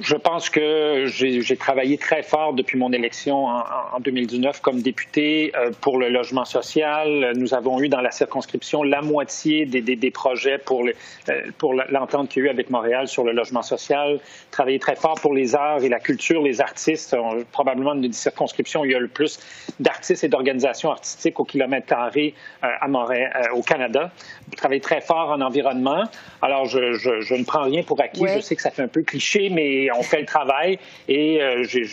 je 0.01 0.17
pense 0.17 0.51
que 0.51 1.07
j'ai 1.07 1.57
travaillé 1.57 1.97
très 1.97 2.25
fort 2.25 2.55
depuis 2.55 2.77
mon 2.77 2.93
élection 2.93 3.47
en, 3.47 4.01
2019 4.01 4.61
comme 4.61 4.83
député 4.83 5.53
euh, 5.57 5.71
pour 5.81 5.99
le 5.99 6.09
logement 6.09 6.45
social. 6.45 7.33
Nous 7.37 7.55
avons 7.55 7.81
eu 7.81 7.89
dans 7.89 8.01
la 8.01 8.11
circonscription 8.11 8.83
la 8.83 9.01
moitié 9.01 9.65
des, 9.65 9.81
des, 9.81 9.95
des 9.95 10.11
projets 10.11 10.59
pour, 10.59 10.85
euh, 10.85 11.83
l'entente 11.91 12.31
qu'il 12.31 12.43
y 12.43 12.47
a 12.47 12.49
eu 12.49 12.51
avec 12.51 12.71
Montréal 12.71 13.07
sur 13.07 13.23
le 13.23 13.33
logement 13.33 13.63
social. 13.63 14.19
Travaillé 14.51 14.81
très 14.81 14.97
fort 14.97 15.21
pour 15.21 15.35
les 15.35 15.55
arts 15.55 15.85
et 15.85 15.89
la 15.89 16.01
culture, 16.01 16.43
les 16.43 16.61
artistes. 16.61 17.17
probablement 17.53 17.95
une 17.95 18.01
des 18.01 18.13
circonscriptions 18.13 18.81
où 18.81 18.87
il 18.87 18.93
y 18.93 18.97
a 18.97 19.01
le 19.01 19.09
plus 19.09 19.39
d'artistes 19.79 20.25
et 20.25 20.29
d'organisations 20.29 20.91
artistiques 20.91 21.39
au 21.39 21.45
kilomètre 21.45 21.87
carré 21.87 22.35
euh, 22.65 22.69
à 22.81 22.89
Montréal, 22.89 23.51
au 23.55 23.63
Canada. 23.63 24.11
Travaillé 24.57 24.81
très 24.81 25.01
fort 25.01 25.31
en 25.31 25.41
environnement. 25.41 26.05
Alors, 26.41 26.67
je, 26.67 26.93
je, 26.93 27.21
je 27.21 27.35
ne 27.35 27.45
prends 27.45 27.63
rien 27.63 27.83
pour 27.83 28.01
acquis. 28.01 28.25
Je 28.27 28.41
sais 28.41 28.57
que 28.57 28.63
ça 28.63 28.71
fait 28.71 28.83
un 28.83 28.89
peu 28.89 29.03
cliché, 29.03 29.49
mais 29.51 29.89
on 29.97 30.03
fait 30.03 30.21
le 30.21 30.27
travail 30.27 30.79
et 31.09 31.43
euh, 31.43 31.63
j'ai 31.65 31.85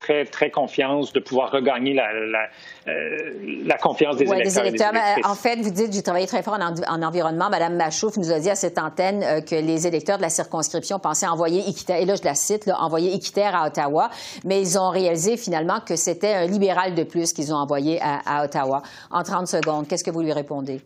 très, 0.00 0.24
très 0.24 0.50
confiance 0.50 1.12
de 1.12 1.20
pouvoir 1.20 1.50
regagner 1.52 1.92
la, 1.92 2.12
la, 2.12 2.48
euh, 2.88 3.76
confiance 3.82 4.16
des 4.16 4.24
électeurs. 4.24 4.92
en 5.24 5.34
fait, 5.34 5.56
vous 5.60 5.70
dites, 5.70 5.92
j'ai 5.92 6.02
travaillé 6.02 6.26
très 6.26 6.42
fort 6.42 6.58
en, 6.58 7.02
environnement. 7.02 7.50
Madame 7.50 7.76
Machouf 7.76 8.16
nous 8.16 8.32
a 8.32 8.40
dit 8.40 8.50
à 8.50 8.54
cette 8.54 8.78
antenne 8.78 9.22
euh, 9.22 9.40
que 9.42 9.54
les 9.54 9.86
électeurs 9.86 10.16
de 10.16 10.22
la 10.22 10.30
circonscription 10.30 10.98
pensaient 10.98 11.28
envoyer 11.28 11.68
Équiterre, 11.68 11.98
et 11.98 12.06
là 12.06 12.14
je 12.14 12.24
la 12.24 12.34
cite, 12.34 12.66
là, 12.66 12.80
envoyer 12.80 13.14
Équiterre 13.14 13.54
à 13.54 13.66
Ottawa, 13.66 14.10
mais 14.44 14.60
ils 14.60 14.78
ont 14.78 14.88
réalisé 14.88 15.36
finalement 15.36 15.80
que 15.80 15.96
c'était 15.96 16.32
un 16.32 16.46
libéral 16.46 16.94
de 16.94 17.04
plus 17.04 17.32
qu'ils 17.32 17.52
ont 17.52 17.58
envoyé 17.58 18.00
à, 18.00 18.20
à 18.24 18.44
Ottawa. 18.44 18.82
En 19.10 19.22
30 19.22 19.46
secondes, 19.46 19.86
qu'est-ce 19.86 20.04
que 20.04 20.10
vous 20.10 20.22
lui 20.22 20.32
répondez? 20.32 20.80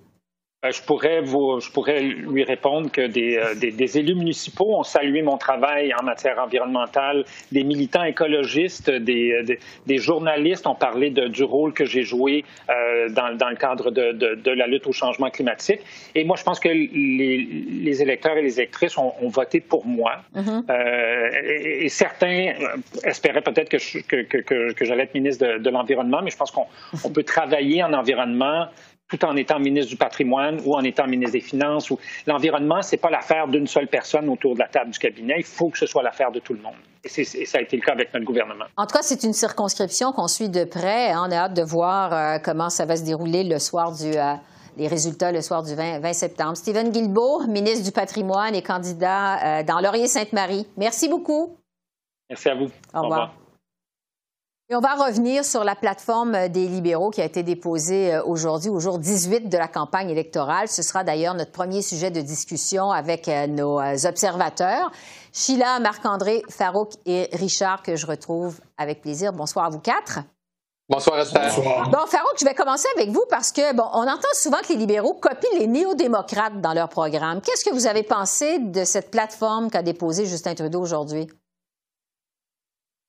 Euh, 0.64 0.73
je 0.73 0.83
pourrais, 0.83 1.21
vous, 1.21 1.61
je 1.61 1.71
pourrais 1.71 2.00
lui 2.00 2.44
répondre 2.44 2.90
que 2.90 3.06
des, 3.06 3.37
euh, 3.37 3.54
des, 3.54 3.71
des, 3.71 3.99
élus 3.99 4.14
municipaux 4.14 4.76
ont 4.76 4.83
salué 4.83 5.23
mon 5.23 5.37
travail 5.37 5.92
en 5.94 6.02
matière 6.02 6.38
environnementale, 6.38 7.25
des 7.52 7.64
militants 7.64 8.04
écologistes, 8.04 8.90
des, 8.90 9.33
euh, 9.33 9.56
des 9.87 9.99
journalistes 9.99 10.66
ont 10.66 10.75
parlé 10.75 11.11
de, 11.11 11.28
du 11.28 11.42
rôle 11.42 11.73
que 11.73 11.85
j'ai 11.85 12.02
joué 12.02 12.44
euh, 12.71 13.09
dans, 13.11 13.37
dans, 13.37 13.50
le 13.50 13.56
cadre 13.56 13.90
de, 13.90 14.12
de, 14.12 14.35
de, 14.35 14.50
la 14.50 14.66
lutte 14.66 14.87
au 14.87 14.92
changement 14.92 15.30
climatique. 15.30 15.80
Et 16.14 16.25
moi, 16.25 16.37
je 16.37 16.44
pense 16.44 16.61
que 16.61 16.68
les, 16.68 17.38
les 17.38 18.02
électeurs 18.02 18.37
et 18.37 18.42
les 18.42 18.59
électrices 18.59 18.97
ont, 18.97 19.12
ont 19.21 19.28
voté 19.28 19.61
pour 19.61 19.87
moi. 19.87 20.16
Mm-hmm. 20.35 20.71
euh, 20.71 21.30
et, 21.85 21.88
certains 21.88 22.54
espéraient 23.04 23.42
peut-être 23.42 23.68
que, 23.68 24.00
que, 24.02 24.40
que, 24.40 24.73
que 24.73 24.85
j'allais 24.85 25.04
être 25.04 25.14
ministre 25.14 25.47
de, 25.47 25.59
de 25.59 25.71
l'Environnement, 25.71 26.21
mais 26.23 26.30
je 26.30 26.37
pense 26.37 26.50
qu'on 26.50 26.66
on 27.04 27.11
peut 27.11 27.23
travailler 27.23 27.83
en 27.83 27.92
environnement 27.92 28.66
tout 29.09 29.25
en 29.25 29.37
étant 29.37 29.59
ministre 29.59 29.91
du 29.91 29.97
patrimoine 29.97 30.61
ou 30.65 30.75
en 30.75 30.83
étant 30.83 31.07
ministre 31.07 31.33
des 31.33 31.41
Finances. 31.41 31.91
Ou... 31.91 31.99
L'environnement, 32.27 32.83
ce 32.83 32.93
n'est 32.93 33.01
pas 33.01 33.11
l'affaire 33.11 33.49
d'une 33.49 33.67
seule 33.67 33.89
personne 33.89 34.29
autour 34.29 34.55
de 34.55 34.61
la 34.61 34.69
table 34.69 34.91
du 34.91 34.99
cabinet. 34.99 35.35
Il 35.39 35.45
faut 35.45 35.69
que 35.69 35.79
ce 35.79 35.87
soit 35.87 36.03
l'affaire 36.03 36.31
de 36.31 36.41
tout 36.41 36.55
le 36.55 36.61
monde. 36.61 36.75
Et, 37.05 37.09
ça 37.09 37.59
a 37.59 37.61
été 37.61 37.77
le 37.77 37.83
cas 37.83 37.93
avec 37.93 38.15
notre 38.15 38.25
gouvernement. 38.25 38.65
En 38.77 38.87
tout 38.87 38.95
cas, 38.95 39.03
c'est 39.03 39.23
une 39.25 39.35
circonscription 39.35 40.13
qu'on 40.13 40.27
suit 40.27 40.49
de 40.49 40.65
près. 40.65 41.15
On 41.17 41.31
a 41.31 41.37
hâte 41.37 41.55
de 41.55 41.63
voir 41.63 42.13
euh, 42.13 42.39
comment 42.43 42.71
ça 42.71 42.87
va 42.87 42.97
se 42.97 43.05
dérouler 43.05 43.45
le 43.45 43.59
soir 43.59 43.93
du... 43.93 44.17
Euh, 44.17 44.35
les 44.77 44.89
résultats 44.89 45.31
le 45.31 45.41
soir 45.41 45.63
du 45.63 45.73
20, 45.75 46.13
septembre. 46.13 46.57
Stephen 46.57 46.91
Guilbeault, 46.91 47.47
ministre 47.47 47.85
du 47.85 47.93
patrimoine 47.93 48.57
et 48.57 48.63
candidat 48.63 49.61
euh, 49.61 49.63
dans 49.63 49.79
Laurier-Sainte-Marie. 49.79 50.67
Merci 50.77 51.09
beaucoup. 51.09 51.57
Merci 52.29 52.49
à 52.49 52.57
vous. 52.57 52.67
Au 52.93 53.03
revoir. 53.03 53.44
Et 54.75 54.76
on 54.76 54.81
va 54.81 54.97
revenir 54.97 55.45
sur 55.45 55.62
la 55.62 55.76
plateforme 55.76 56.49
des 56.49 56.66
libéraux 56.66 57.11
qui 57.11 57.21
a 57.21 57.25
été 57.25 57.45
déposée 57.45 58.12
euh, 58.12 58.25
aujourd'hui, 58.25 58.71
au 58.71 58.81
jour 58.81 58.99
18 58.99 59.49
de 59.49 59.57
la 59.57 59.69
campagne 59.69 60.11
électorale. 60.11 60.66
Ce 60.66 60.83
sera 60.83 61.04
d'ailleurs 61.04 61.35
notre 61.35 61.52
premier 61.52 61.81
sujet 61.81 62.11
de 62.11 62.21
discussion 62.21 62.90
avec 62.90 63.28
euh, 63.28 63.47
nos 63.47 63.78
euh, 63.78 63.95
observateurs. 64.09 64.90
Sheila, 65.33 65.78
Marc-André, 65.78 66.43
Farouk 66.50 66.90
et 67.07 67.28
Richard, 67.35 67.85
que 67.85 67.95
je 67.95 68.04
retrouve 68.04 68.59
avec 68.76 69.00
plaisir. 69.00 69.33
Bonsoir 69.33 69.66
à 69.66 69.69
vous 69.69 69.78
quatre. 69.78 70.19
Bonsoir, 70.88 71.21
Esther. 71.21 71.52
Bon, 71.93 72.07
Farouk, 72.09 72.35
je 72.40 72.45
vais 72.45 72.54
commencer 72.54 72.88
avec 72.97 73.11
vous 73.11 73.25
parce 73.31 73.52
que, 73.52 73.76
bon, 73.76 73.87
on 73.93 74.02
entend 74.09 74.26
souvent 74.33 74.59
que 74.59 74.73
les 74.73 74.76
libéraux 74.76 75.14
copient 75.14 75.57
les 75.57 75.69
néo-démocrates 75.69 76.61
dans 76.61 76.75
leur 76.75 76.88
programme. 76.88 77.40
Qu'est-ce 77.43 77.64
que 77.64 77.73
vous 77.73 77.87
avez 77.87 78.02
pensé 78.02 78.59
de 78.59 78.83
cette 78.83 79.12
plateforme 79.12 79.71
qu'a 79.71 79.85
déposée 79.85 80.26
Justin 80.26 80.57
Trudeau 80.57 80.81
aujourd'hui? 80.81 81.28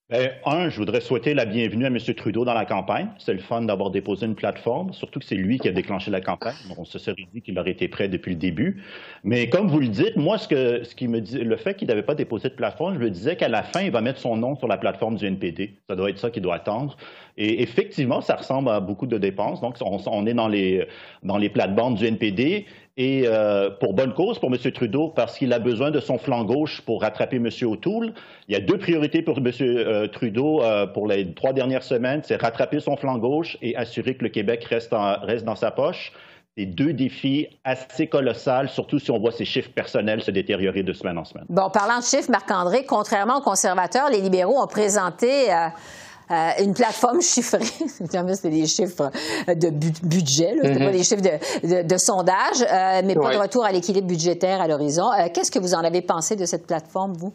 Bien, 0.07 0.29
un, 0.45 0.69
je 0.69 0.77
voudrais 0.77 1.01
souhaiter 1.01 1.33
la 1.33 1.45
bienvenue 1.45 1.83
à 1.83 1.88
M. 1.88 1.97
Trudeau 1.97 2.45
dans 2.45 2.53
la 2.53 2.65
campagne. 2.65 3.07
C'est 3.17 3.33
le 3.33 3.39
fun 3.39 3.63
d'avoir 3.63 3.89
déposé 3.89 4.27
une 4.27 4.35
plateforme, 4.35 4.93
surtout 4.93 5.17
que 5.17 5.25
c'est 5.25 5.33
lui 5.33 5.57
qui 5.57 5.67
a 5.67 5.71
déclenché 5.71 6.12
la 6.12 6.21
campagne. 6.21 6.53
On 6.77 6.85
se 6.85 7.00
serait 7.00 7.25
dit 7.33 7.41
qu'il 7.41 7.57
aurait 7.57 7.71
été 7.71 7.88
prêt 7.88 8.07
depuis 8.07 8.33
le 8.33 8.38
début. 8.38 8.83
Mais 9.24 9.50
comme 9.50 9.67
vous 9.67 9.79
le 9.79 9.88
dites, 9.88 10.15
moi, 10.15 10.38
ce, 10.38 10.47
que, 10.47 10.83
ce 10.83 10.93
qui 10.93 11.07
me 11.07 11.21
dit, 11.21 11.39
le 11.39 11.57
fait 11.57 11.74
qu'il 11.74 11.88
n'avait 11.88 12.03
pas 12.03 12.13
déposé 12.13 12.50
de 12.50 12.53
plateforme, 12.53 12.93
je 12.93 13.00
me 13.00 13.09
disais 13.09 13.35
qu'à 13.35 13.50
la 13.50 13.63
fin, 13.63 13.81
il 13.81 13.89
va 13.89 14.01
mettre 14.01 14.19
son 14.19 14.38
nom 14.38 14.55
sur 14.55 14.67
la 14.67 14.77
plateforme 14.77 15.15
du 15.15 15.25
NPD. 15.25 15.74
Ça 15.89 15.95
doit 15.95 16.12
être 16.12 16.19
ça 16.19 16.29
qu'il 16.29 16.43
doit 16.43 16.53
attendre. 16.53 16.97
Et 17.38 17.63
effectivement, 17.63 18.21
ça 18.21 18.35
ressemble 18.35 18.69
à 18.69 18.81
beaucoup 18.81 19.07
de 19.07 19.17
dépenses. 19.17 19.59
Donc, 19.59 19.75
on, 19.81 19.97
on 20.05 20.25
est 20.27 20.35
dans 20.35 20.47
les, 20.47 20.88
dans 21.24 21.39
les 21.39 21.50
plates-bandes 21.50 21.95
du 21.95 22.05
NPD 22.05 22.67
et 22.98 23.24
euh, 23.25 23.70
pour 23.70 23.94
bonne 23.94 24.14
cause 24.14 24.40
pour 24.40 24.50
M. 24.50 24.72
Trudeau, 24.72 25.10
parce 25.10 25.38
qu'il 25.38 25.52
a 25.52 25.60
besoin 25.60 25.92
de 25.92 26.00
son 26.00 26.18
flanc 26.18 26.46
gauche 26.46 26.82
pour 26.82 27.02
rattraper 27.02 27.38
M. 27.38 27.50
O'Toole. 27.64 28.14
Il 28.48 28.54
y 28.54 28.56
a 28.56 28.62
deux 28.62 28.78
priorités 28.78 29.22
pour 29.22 29.38
M. 29.40 29.52
Euh, 29.62 30.08
Trudeau 30.08 30.62
euh, 30.62 30.88
pour 30.88 31.08
les 31.08 31.34
trois 31.34 31.52
dernières 31.52 31.84
semaines, 31.84 32.22
c'est 32.24 32.42
rattraper 32.42 32.80
son 32.80 32.96
flanc 32.96 33.18
gauche 33.18 33.58
et 33.62 33.75
assurer 33.75 34.16
que 34.16 34.24
le 34.24 34.30
Québec 34.30 34.64
reste, 34.66 34.96
reste 35.24 35.46
dans 35.46 35.56
sa 35.56 35.72
poche. 35.72 36.14
C'est 36.58 36.66
deux 36.66 36.94
défis 36.94 37.48
assez 37.66 38.08
colossaux, 38.08 38.68
surtout 38.68 38.98
si 38.98 39.12
on 39.12 39.20
voit 39.20 39.34
ses 39.34 39.44
chiffres 39.44 39.72
personnels 39.75 40.22
se 40.22 40.32
détériorer 40.32 40.84
de 40.84 40.94
semaine 40.94 41.18
en 41.18 41.25
semaine. 41.25 41.44
Bon, 41.50 41.70
parlant 41.70 42.00
de 42.00 42.04
chiffres, 42.06 42.32
Marc-André, 42.32 42.86
contrairement 42.86 43.40
aux 43.40 43.44
conservateurs, 43.44 44.10
les 44.10 44.22
libéraux 44.22 44.64
ont 44.64 44.68
présenté 44.68 45.50
euh, 46.32 46.63
une 46.63 46.74
plateforme 46.74 47.22
chiffrée. 47.22 47.60
c'est 47.63 48.50
des 48.50 48.65
chiffres 48.65 49.12
de 49.48 49.70
budget, 50.05 50.55
là, 50.55 50.74
pas 50.74 50.86
mhm. 50.86 50.91
des 50.91 51.03
chiffres 51.03 51.22
de, 51.22 51.98
sondage, 51.98 52.62
euh, 52.62 53.01
mais 53.03 53.15
pas 53.15 53.34
de 53.34 53.39
retour 53.39 53.65
à 53.65 53.72
l'équilibre 53.72 54.08
budgétaire 54.08 54.62
à 54.62 54.67
l'horizon. 54.67 55.12
Euh, 55.12 55.27
qu'est-ce 55.34 55.51
que 55.51 55.60
vous 55.60 55.74
en 55.74 55.84
avez 55.84 56.01
pensé 56.01 56.36
de 56.36 56.46
cette 56.46 56.65
plateforme, 56.65 57.13
vous? 57.13 57.34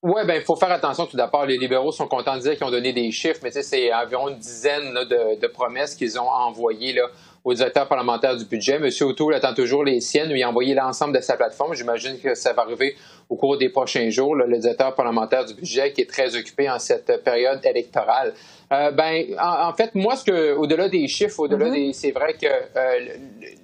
Oui, 0.00 0.22
ben 0.26 0.34
il 0.36 0.44
faut 0.44 0.54
faire 0.54 0.70
attention 0.70 1.06
tout 1.06 1.16
d'abord. 1.16 1.44
Les 1.44 1.58
libéraux 1.58 1.90
sont 1.90 2.06
contents 2.06 2.36
de 2.36 2.42
dire 2.42 2.56
qu'ils 2.56 2.64
ont 2.64 2.70
donné 2.70 2.92
des 2.92 3.10
chiffres, 3.10 3.40
mais 3.42 3.50
c'est 3.50 3.92
environ 3.92 4.28
une 4.28 4.38
dizaine 4.38 4.94
de, 4.94 5.40
de, 5.40 5.46
promesses 5.48 5.96
qu'ils 5.96 6.20
ont 6.20 6.28
envoyées 6.28 6.92
là, 6.92 7.08
au 7.48 7.54
directeur 7.54 7.88
parlementaire 7.88 8.36
du 8.36 8.44
budget. 8.44 8.74
M. 8.74 8.90
O'Toole 9.00 9.32
attend 9.32 9.54
toujours 9.54 9.82
les 9.82 10.00
siennes, 10.00 10.30
lui 10.30 10.42
a 10.42 10.50
envoyé 10.50 10.74
l'ensemble 10.74 11.16
de 11.16 11.22
sa 11.22 11.34
plateforme. 11.34 11.74
J'imagine 11.74 12.18
que 12.20 12.34
ça 12.34 12.52
va 12.52 12.62
arriver 12.62 12.94
au 13.30 13.36
cours 13.36 13.56
des 13.56 13.70
prochains 13.70 14.10
jours. 14.10 14.34
le 14.34 14.58
directeur 14.58 14.94
parlementaire 14.94 15.46
du 15.46 15.54
budget 15.54 15.92
qui 15.92 16.02
est 16.02 16.10
très 16.10 16.36
occupé 16.36 16.68
en 16.68 16.78
cette 16.78 17.24
période 17.24 17.64
électorale. 17.64 18.34
Euh, 18.70 18.90
ben, 18.90 19.24
en, 19.40 19.72
fait, 19.72 19.94
moi, 19.94 20.14
ce 20.14 20.24
que, 20.24 20.54
au-delà 20.54 20.90
des 20.90 21.08
chiffres, 21.08 21.40
au-delà 21.40 21.70
mm-hmm. 21.70 21.86
des, 21.86 21.92
c'est 21.94 22.10
vrai 22.10 22.34
que 22.34 22.46
euh, 22.46 23.16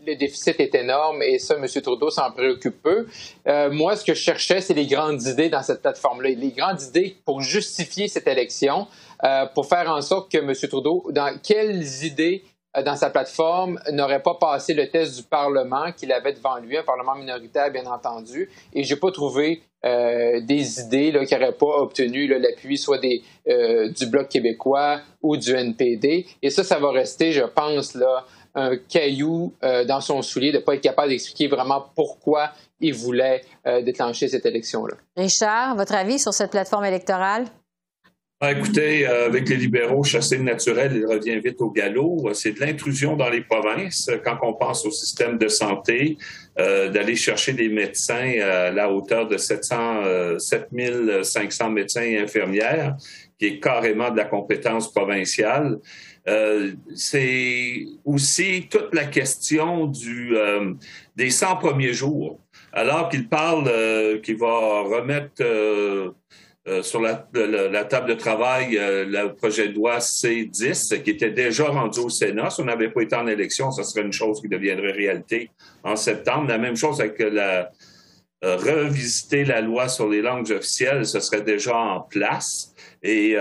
le, 0.06 0.16
déficit 0.16 0.58
est 0.60 0.74
énorme 0.74 1.20
et 1.22 1.38
ça, 1.38 1.56
M. 1.56 1.66
Trudeau 1.82 2.08
s'en 2.08 2.30
préoccupe 2.30 2.82
peu. 2.82 3.06
Euh, 3.46 3.70
moi, 3.70 3.96
ce 3.96 4.04
que 4.04 4.14
je 4.14 4.22
cherchais, 4.22 4.62
c'est 4.62 4.72
les 4.72 4.86
grandes 4.86 5.20
idées 5.24 5.50
dans 5.50 5.62
cette 5.62 5.82
plateforme-là, 5.82 6.30
les 6.30 6.52
grandes 6.52 6.80
idées 6.80 7.16
pour 7.26 7.42
justifier 7.42 8.08
cette 8.08 8.28
élection, 8.28 8.86
pour 9.54 9.66
faire 9.66 9.90
en 9.90 10.02
sorte 10.02 10.30
que 10.30 10.36
M. 10.36 10.52
Trudeau, 10.68 11.06
dans 11.10 11.38
quelles 11.42 12.04
idées 12.04 12.44
dans 12.82 12.96
sa 12.96 13.10
plateforme 13.10 13.78
n'aurait 13.92 14.22
pas 14.22 14.34
passé 14.34 14.74
le 14.74 14.88
test 14.88 15.16
du 15.16 15.22
Parlement 15.22 15.92
qu'il 15.92 16.12
avait 16.12 16.32
devant 16.32 16.56
lui, 16.58 16.76
un 16.76 16.82
Parlement 16.82 17.14
minoritaire, 17.14 17.70
bien 17.70 17.86
entendu. 17.86 18.50
Et 18.72 18.82
j'ai 18.82 18.96
pas 18.96 19.10
trouvé 19.10 19.62
des 19.82 20.80
idées 20.80 21.12
qui 21.28 21.34
n'auraient 21.34 21.52
pas 21.52 21.82
obtenu 21.82 22.26
l'appui 22.26 22.78
soit 22.78 22.98
des, 22.98 23.22
du 23.46 24.06
Bloc 24.06 24.28
québécois 24.28 25.00
ou 25.22 25.36
du 25.36 25.54
NPD. 25.54 26.26
Et 26.42 26.50
ça, 26.50 26.64
ça 26.64 26.78
va 26.78 26.90
rester, 26.90 27.32
je 27.32 27.44
pense, 27.44 27.94
là, 27.94 28.24
un 28.54 28.76
caillou 28.76 29.52
dans 29.86 30.00
son 30.00 30.22
soulier 30.22 30.52
de 30.52 30.58
ne 30.58 30.62
pas 30.62 30.74
être 30.74 30.80
capable 30.80 31.10
d'expliquer 31.10 31.48
vraiment 31.48 31.84
pourquoi 31.94 32.50
il 32.80 32.94
voulait 32.94 33.42
déclencher 33.82 34.28
cette 34.28 34.46
élection-là. 34.46 34.96
Richard, 35.16 35.76
votre 35.76 35.94
avis 35.94 36.18
sur 36.18 36.32
cette 36.32 36.50
plateforme 36.50 36.86
électorale? 36.86 37.44
Ah, 38.46 38.52
écoutez, 38.52 39.08
euh, 39.08 39.24
avec 39.24 39.48
les 39.48 39.56
libéraux, 39.56 40.04
chasser 40.04 40.36
le 40.36 40.42
naturel, 40.42 40.92
il 40.94 41.06
revient 41.06 41.40
vite 41.40 41.62
au 41.62 41.70
galop. 41.70 42.28
C'est 42.34 42.52
de 42.52 42.60
l'intrusion 42.60 43.16
dans 43.16 43.30
les 43.30 43.40
provinces. 43.40 44.10
Quand 44.22 44.36
on 44.42 44.52
pense 44.52 44.84
au 44.84 44.90
système 44.90 45.38
de 45.38 45.48
santé, 45.48 46.18
euh, 46.58 46.90
d'aller 46.90 47.16
chercher 47.16 47.54
des 47.54 47.70
médecins 47.70 48.34
à 48.42 48.70
la 48.70 48.92
hauteur 48.92 49.26
de 49.28 49.38
700, 49.38 50.38
7500 50.38 51.64
euh, 51.64 51.70
médecins 51.70 52.02
et 52.02 52.18
infirmières, 52.18 52.96
qui 53.38 53.46
est 53.46 53.60
carrément 53.60 54.10
de 54.10 54.18
la 54.18 54.26
compétence 54.26 54.92
provinciale. 54.92 55.78
c'est 56.94 57.86
aussi 58.04 58.68
toute 58.70 58.94
la 58.94 59.06
question 59.06 59.90
des 61.16 61.30
100 61.30 61.56
premiers 61.56 61.94
jours. 61.94 62.40
Alors 62.74 63.08
qu'il 63.08 63.26
parle 63.26 63.70
qu'il 64.20 64.36
va 64.36 64.82
remettre 64.82 65.42
euh, 66.66 66.82
sur 66.82 67.02
la, 67.02 67.14
table 67.84 68.08
de 68.08 68.14
travail 68.14 68.78
euh, 68.78 69.04
le 69.04 69.34
projet 69.34 69.68
de 69.68 69.74
loi 69.74 69.98
C10 69.98 71.02
qui 71.02 71.10
était 71.10 71.30
déjà 71.30 71.66
rendu 71.66 71.98
au 72.00 72.08
Sénat. 72.08 72.48
Si 72.48 72.62
on 72.62 72.64
n'avait 72.64 72.88
pas 72.88 73.02
été 73.02 73.14
en 73.14 73.26
élection, 73.26 73.70
ce 73.70 73.82
serait 73.82 74.00
une 74.00 74.14
chose 74.14 74.40
qui 74.40 74.48
deviendrait 74.48 74.92
réalité 74.92 75.50
en 75.82 75.94
septembre. 75.94 76.48
La 76.48 76.56
même 76.56 76.74
chose 76.74 77.02
avec 77.02 77.18
la 77.18 77.70
euh, 78.44 78.56
revisiter 78.56 79.44
la 79.44 79.60
loi 79.60 79.90
sur 79.90 80.08
les 80.08 80.22
langues 80.22 80.50
officielles, 80.52 81.04
ce 81.04 81.20
serait 81.20 81.42
déjà 81.42 81.76
en 81.76 82.00
place 82.00 82.74
et 83.02 83.36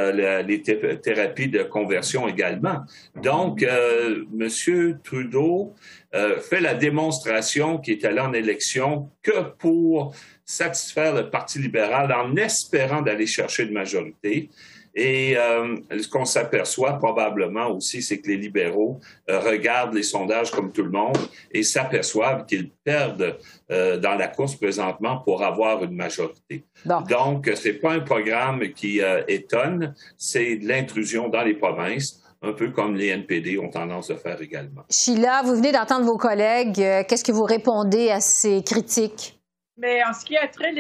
les 0.45 0.61
thérapies 0.61 1.47
de 1.47 1.63
conversion 1.63 2.27
également. 2.27 2.81
Donc, 3.15 3.63
M. 3.63 4.99
Trudeau 5.01 5.73
fait 6.11 6.59
la 6.59 6.73
démonstration 6.73 7.77
qu'il 7.77 7.93
est 7.93 8.03
allé 8.03 8.19
en 8.19 8.33
élection 8.33 9.09
que 9.21 9.53
pour 9.57 10.13
satisfaire 10.45 11.13
le 11.13 11.29
Parti 11.29 11.59
libéral 11.59 12.11
en 12.11 12.35
espérant 12.35 13.01
d'aller 13.01 13.27
chercher 13.27 13.63
une 13.63 13.73
majorité. 13.73 14.49
Et 14.95 15.35
euh, 15.37 15.77
ce 15.99 16.07
qu'on 16.07 16.25
s'aperçoit 16.25 16.93
probablement 16.93 17.67
aussi, 17.69 18.03
c'est 18.03 18.19
que 18.19 18.27
les 18.27 18.37
libéraux 18.37 18.99
euh, 19.29 19.39
regardent 19.39 19.95
les 19.95 20.03
sondages 20.03 20.51
comme 20.51 20.71
tout 20.71 20.83
le 20.83 20.91
monde 20.91 21.17
et 21.51 21.63
s'aperçoivent 21.63 22.45
qu'ils 22.45 22.69
perdent 22.69 23.37
euh, 23.71 23.97
dans 23.97 24.13
la 24.13 24.27
course 24.27 24.55
présentement 24.55 25.17
pour 25.17 25.43
avoir 25.43 25.83
une 25.83 25.95
majorité. 25.95 26.65
Donc, 26.85 27.49
ce 27.55 27.67
n'est 27.67 27.73
pas 27.73 27.93
un 27.93 28.01
programme 28.01 28.61
qui 28.73 29.01
étonne, 29.27 29.95
c'est 30.17 30.57
de 30.57 30.67
l'intrusion 30.67 31.27
dans 31.29 31.43
les 31.43 31.55
provinces 31.55 32.19
un 32.45 32.51
peu 32.51 32.71
comme 32.71 32.95
les 32.95 33.07
NPD 33.07 33.57
ont 33.57 33.69
tendance 33.69 34.11
à 34.11 34.17
faire 34.17 34.41
également. 34.41 34.81
Sheila, 34.91 35.43
vous 35.45 35.55
venez 35.55 35.71
d'entendre 35.71 36.05
vos 36.05 36.17
collègues. 36.17 36.75
Qu'est-ce 37.07 37.23
que 37.23 37.31
vous 37.31 37.45
répondez 37.45 38.09
à 38.09 38.19
ces 38.19 38.61
critiques? 38.63 39.39
Mais 39.77 40.03
en 40.03 40.13
ce 40.13 40.23
qui 40.23 40.37
a 40.37 40.47
trait 40.47 40.71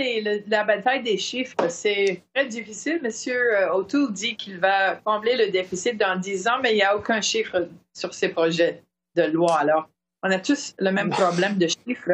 la 0.47 0.63
bataille 0.63 1.01
des 1.01 1.17
chiffres, 1.17 1.67
c'est 1.69 2.21
très 2.33 2.45
difficile. 2.45 2.99
Monsieur 3.01 3.57
euh, 3.57 3.73
O'Toole 3.73 4.13
dit 4.13 4.35
qu'il 4.35 4.59
va 4.59 4.97
combler 4.97 5.35
le 5.35 5.51
déficit 5.51 5.97
dans 5.97 6.19
10 6.19 6.47
ans, 6.47 6.59
mais 6.61 6.73
il 6.73 6.75
n'y 6.75 6.83
a 6.83 6.95
aucun 6.95 7.19
chiffre 7.19 7.67
sur 7.93 8.13
ces 8.13 8.29
projets 8.29 8.83
de 9.15 9.23
loi. 9.23 9.57
Alors, 9.57 9.89
on 10.21 10.29
a 10.29 10.37
tous 10.37 10.75
le 10.77 10.91
même 10.91 11.09
problème 11.21 11.57
de 11.57 11.67
chiffres. 11.67 12.11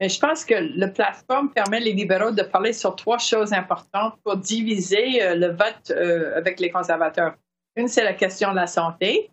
Mais 0.00 0.08
je 0.08 0.20
pense 0.20 0.44
que 0.44 0.54
la 0.54 0.88
plateforme 0.88 1.50
permet 1.50 1.80
les 1.80 1.92
libéraux 1.92 2.30
de 2.30 2.42
parler 2.42 2.72
sur 2.72 2.94
trois 2.94 3.18
choses 3.18 3.52
importantes 3.52 4.14
pour 4.22 4.36
diviser 4.36 5.22
euh, 5.22 5.34
le 5.34 5.48
vote 5.48 5.90
euh, 5.90 6.36
avec 6.36 6.60
les 6.60 6.70
conservateurs. 6.70 7.34
Une, 7.74 7.88
c'est 7.88 8.04
la 8.04 8.14
question 8.14 8.52
de 8.52 8.56
la 8.56 8.66
santé. 8.66 9.30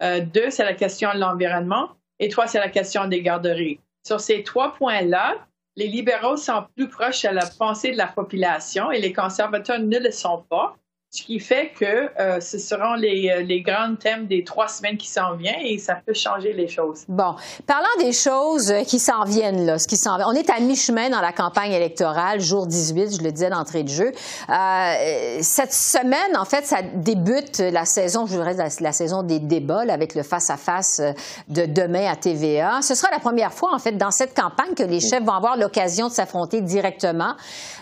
deux, 0.00 0.50
c'est 0.50 0.64
la 0.64 0.74
question 0.74 1.12
de 1.12 1.18
l'environnement. 1.18 1.90
Et 2.18 2.28
trois, 2.28 2.46
c'est 2.46 2.58
la 2.58 2.68
question 2.68 3.06
des 3.06 3.22
garderies. 3.22 3.80
Sur 4.06 4.20
ces 4.20 4.42
trois 4.42 4.74
points-là, 4.74 5.47
les 5.78 5.86
libéraux 5.86 6.36
sont 6.36 6.66
plus 6.74 6.88
proches 6.88 7.24
à 7.24 7.30
la 7.30 7.46
pensée 7.46 7.92
de 7.92 7.96
la 7.96 8.08
population 8.08 8.90
et 8.90 9.00
les 9.00 9.12
conservateurs 9.12 9.78
ne 9.78 9.98
le 10.00 10.10
sont 10.10 10.44
pas. 10.50 10.76
Ce 11.10 11.22
qui 11.22 11.40
fait 11.40 11.70
que 11.70 12.10
euh, 12.20 12.38
ce 12.38 12.58
seront 12.58 12.92
les, 12.92 13.30
euh, 13.30 13.40
les, 13.40 13.62
grands 13.62 13.96
thèmes 13.96 14.26
des 14.26 14.44
trois 14.44 14.68
semaines 14.68 14.98
qui 14.98 15.08
s'en 15.08 15.36
viennent 15.36 15.64
et 15.64 15.78
ça 15.78 15.94
peut 15.94 16.12
changer 16.12 16.52
les 16.52 16.68
choses. 16.68 17.04
Bon, 17.08 17.34
parlant 17.66 17.86
des 17.98 18.12
choses 18.12 18.70
euh, 18.70 18.82
qui 18.82 18.98
s'en 18.98 19.24
viennent, 19.24 19.64
là, 19.64 19.78
ce 19.78 19.88
qui 19.88 19.96
s'en 19.96 20.18
on 20.20 20.32
est 20.32 20.50
à 20.50 20.60
mi-chemin 20.60 21.08
dans 21.08 21.22
la 21.22 21.32
campagne 21.32 21.72
électorale, 21.72 22.42
jour 22.42 22.66
18, 22.66 23.20
je 23.20 23.22
le 23.22 23.32
disais 23.32 23.48
d'entrée 23.48 23.84
de 23.84 23.88
jeu. 23.88 24.12
Euh, 24.50 25.38
cette 25.40 25.72
semaine, 25.72 26.36
en 26.36 26.44
fait, 26.44 26.66
ça 26.66 26.82
débute 26.82 27.60
la 27.60 27.86
saison, 27.86 28.26
je 28.26 28.34
dirais, 28.34 28.56
la, 28.78 28.92
saison 28.92 29.22
des 29.22 29.38
débats 29.38 29.84
avec 29.88 30.14
le 30.14 30.22
face-à-face 30.22 31.00
de 31.48 31.64
demain 31.64 32.04
à 32.12 32.16
TVA. 32.16 32.82
Ce 32.82 32.94
sera 32.94 33.10
la 33.10 33.18
première 33.18 33.54
fois, 33.54 33.74
en 33.74 33.78
fait, 33.78 33.92
dans 33.92 34.10
cette 34.10 34.36
campagne 34.36 34.74
que 34.76 34.82
les 34.82 35.00
chefs 35.00 35.24
vont 35.24 35.32
avoir 35.32 35.56
l'occasion 35.56 36.08
de 36.08 36.12
s'affronter 36.12 36.60
directement 36.60 37.32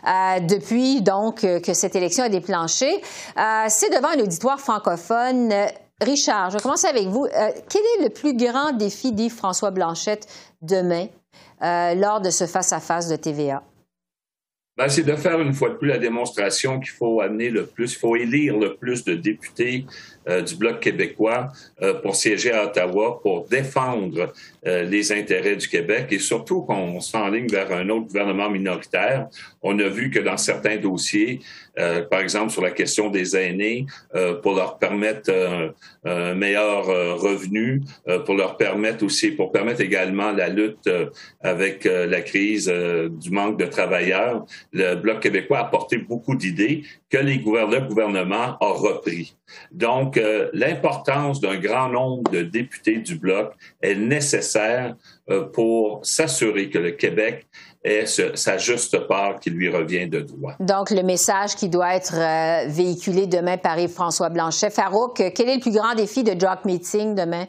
euh, 0.07 0.39
depuis, 0.39 1.03
donc, 1.03 1.41
que 1.41 1.75
cette 1.75 1.97
élection 1.97 2.23
a 2.23 2.29
déclenché. 2.29 3.03
Euh, 3.37 3.67
c'est 3.69 3.91
devant 3.91 4.09
un 4.09 4.21
auditoire 4.21 4.61
francophone. 4.61 5.53
Richard, 6.01 6.51
je 6.51 6.57
vais 6.57 6.63
commencer 6.63 6.87
avec 6.87 7.07
vous. 7.07 7.25
Euh, 7.25 7.51
quel 7.71 7.83
est 7.83 8.05
le 8.05 8.11
plus 8.11 8.37
grand 8.37 8.73
défi 8.73 9.13
d'Yves-François 9.13 9.71
Blanchette 9.71 10.27
demain 10.61 11.07
euh, 11.63 11.95
lors 11.95 12.21
de 12.21 12.31
ce 12.31 12.47
face-à-face 12.47 13.09
de 13.09 13.17
TVA? 13.17 13.63
Ben, 14.77 14.91
c'est 14.91 15.05
de 15.05 15.17
faire 15.17 15.41
une 15.41 15.55
fois 15.55 15.71
de 15.71 15.75
plus 15.77 15.89
la 15.89 15.97
démonstration 15.97 16.79
qu'il 16.81 16.93
faut 16.93 17.23
amener 17.23 17.49
le 17.49 17.65
plus, 17.65 17.95
il 17.95 17.97
faut 17.97 18.15
élire 18.15 18.59
le 18.59 18.77
plus 18.77 19.05
de 19.05 19.15
députés 19.15 19.87
du 20.27 20.57
Bloc 20.57 20.81
québécois 20.81 21.49
pour 22.03 22.17
siéger 22.17 22.53
à 22.53 22.65
Ottawa, 22.65 23.21
pour 23.23 23.47
défendre 23.49 24.33
les 24.65 25.13
intérêts 25.13 25.57
du 25.57 25.69
Québec 25.69 26.09
et 26.11 26.19
surtout 26.19 26.63
qu'on 26.63 27.01
s'enligne 27.01 27.47
vers 27.49 27.73
un 27.73 27.89
autre 27.89 28.07
gouvernement 28.07 28.51
minoritaire. 28.51 29.29
On 29.63 29.79
a 29.79 29.89
vu 29.89 30.11
que 30.11 30.19
dans 30.19 30.37
certains 30.37 30.77
dossiers, 30.77 31.41
euh, 31.79 32.03
par 32.03 32.21
exemple 32.21 32.51
sur 32.51 32.63
la 32.63 32.71
question 32.71 33.11
des 33.11 33.37
aînés, 33.37 33.87
euh, 34.15 34.35
pour 34.35 34.55
leur 34.55 34.79
permettre 34.79 35.31
euh, 35.31 35.69
un 36.05 36.35
meilleur 36.35 36.87
revenu, 36.87 37.83
pour 38.25 38.35
leur 38.37 38.57
permettre 38.57 39.05
aussi, 39.05 39.33
pour 39.33 39.51
permettre 39.51 39.81
également 39.81 40.31
la 40.31 40.49
lutte 40.49 40.89
avec 41.41 41.85
la 41.85 42.21
crise 42.21 42.69
du 42.69 43.31
manque 43.31 43.59
de 43.59 43.67
travailleurs. 43.67 44.47
Le 44.73 44.95
Bloc 44.95 45.21
québécois 45.21 45.59
a 45.59 45.63
apporté 45.63 45.99
beaucoup 45.99 46.37
d'idées 46.37 46.85
que 47.11 47.19
les 47.19 47.37
le 47.37 47.89
gouvernement 47.89 48.57
a 48.61 48.73
repris. 48.73 49.35
Donc, 49.73 50.16
l'importance 50.53 51.41
d'un 51.41 51.59
grand 51.59 51.89
nombre 51.89 52.31
de 52.31 52.43
députés 52.43 52.99
du 52.99 53.17
Bloc 53.17 53.53
est 53.83 53.95
nécessaire 53.95 54.97
pour 55.53 56.01
s'assurer 56.05 56.71
que 56.71 56.79
le 56.79 56.93
Québec 56.93 57.47
est 57.87 58.37
sa 58.37 58.59
juste 58.59 59.07
part 59.07 59.39
qui 59.39 59.51
lui 59.51 59.69
revient 59.69 60.09
de 60.09 60.21
droit. 60.21 60.55
Donc, 60.61 60.91
le 60.91 61.03
message 61.03 61.55
qui 61.55 61.69
doit 61.69 61.95
être 61.95 62.15
euh, 62.15 62.69
véhiculé 62.69 63.27
demain 63.27 63.57
par 63.57 63.79
Yves-François 63.79 64.29
Blanchet. 64.29 64.71
Farouk, 64.71 65.23
quel 65.35 65.49
est 65.49 65.55
le 65.57 65.61
plus 65.61 65.73
grand 65.73 65.95
défi 65.95 66.25
de 66.25 66.39
Jock 66.39 66.65
Meeting 66.65 67.15
demain? 67.15 67.47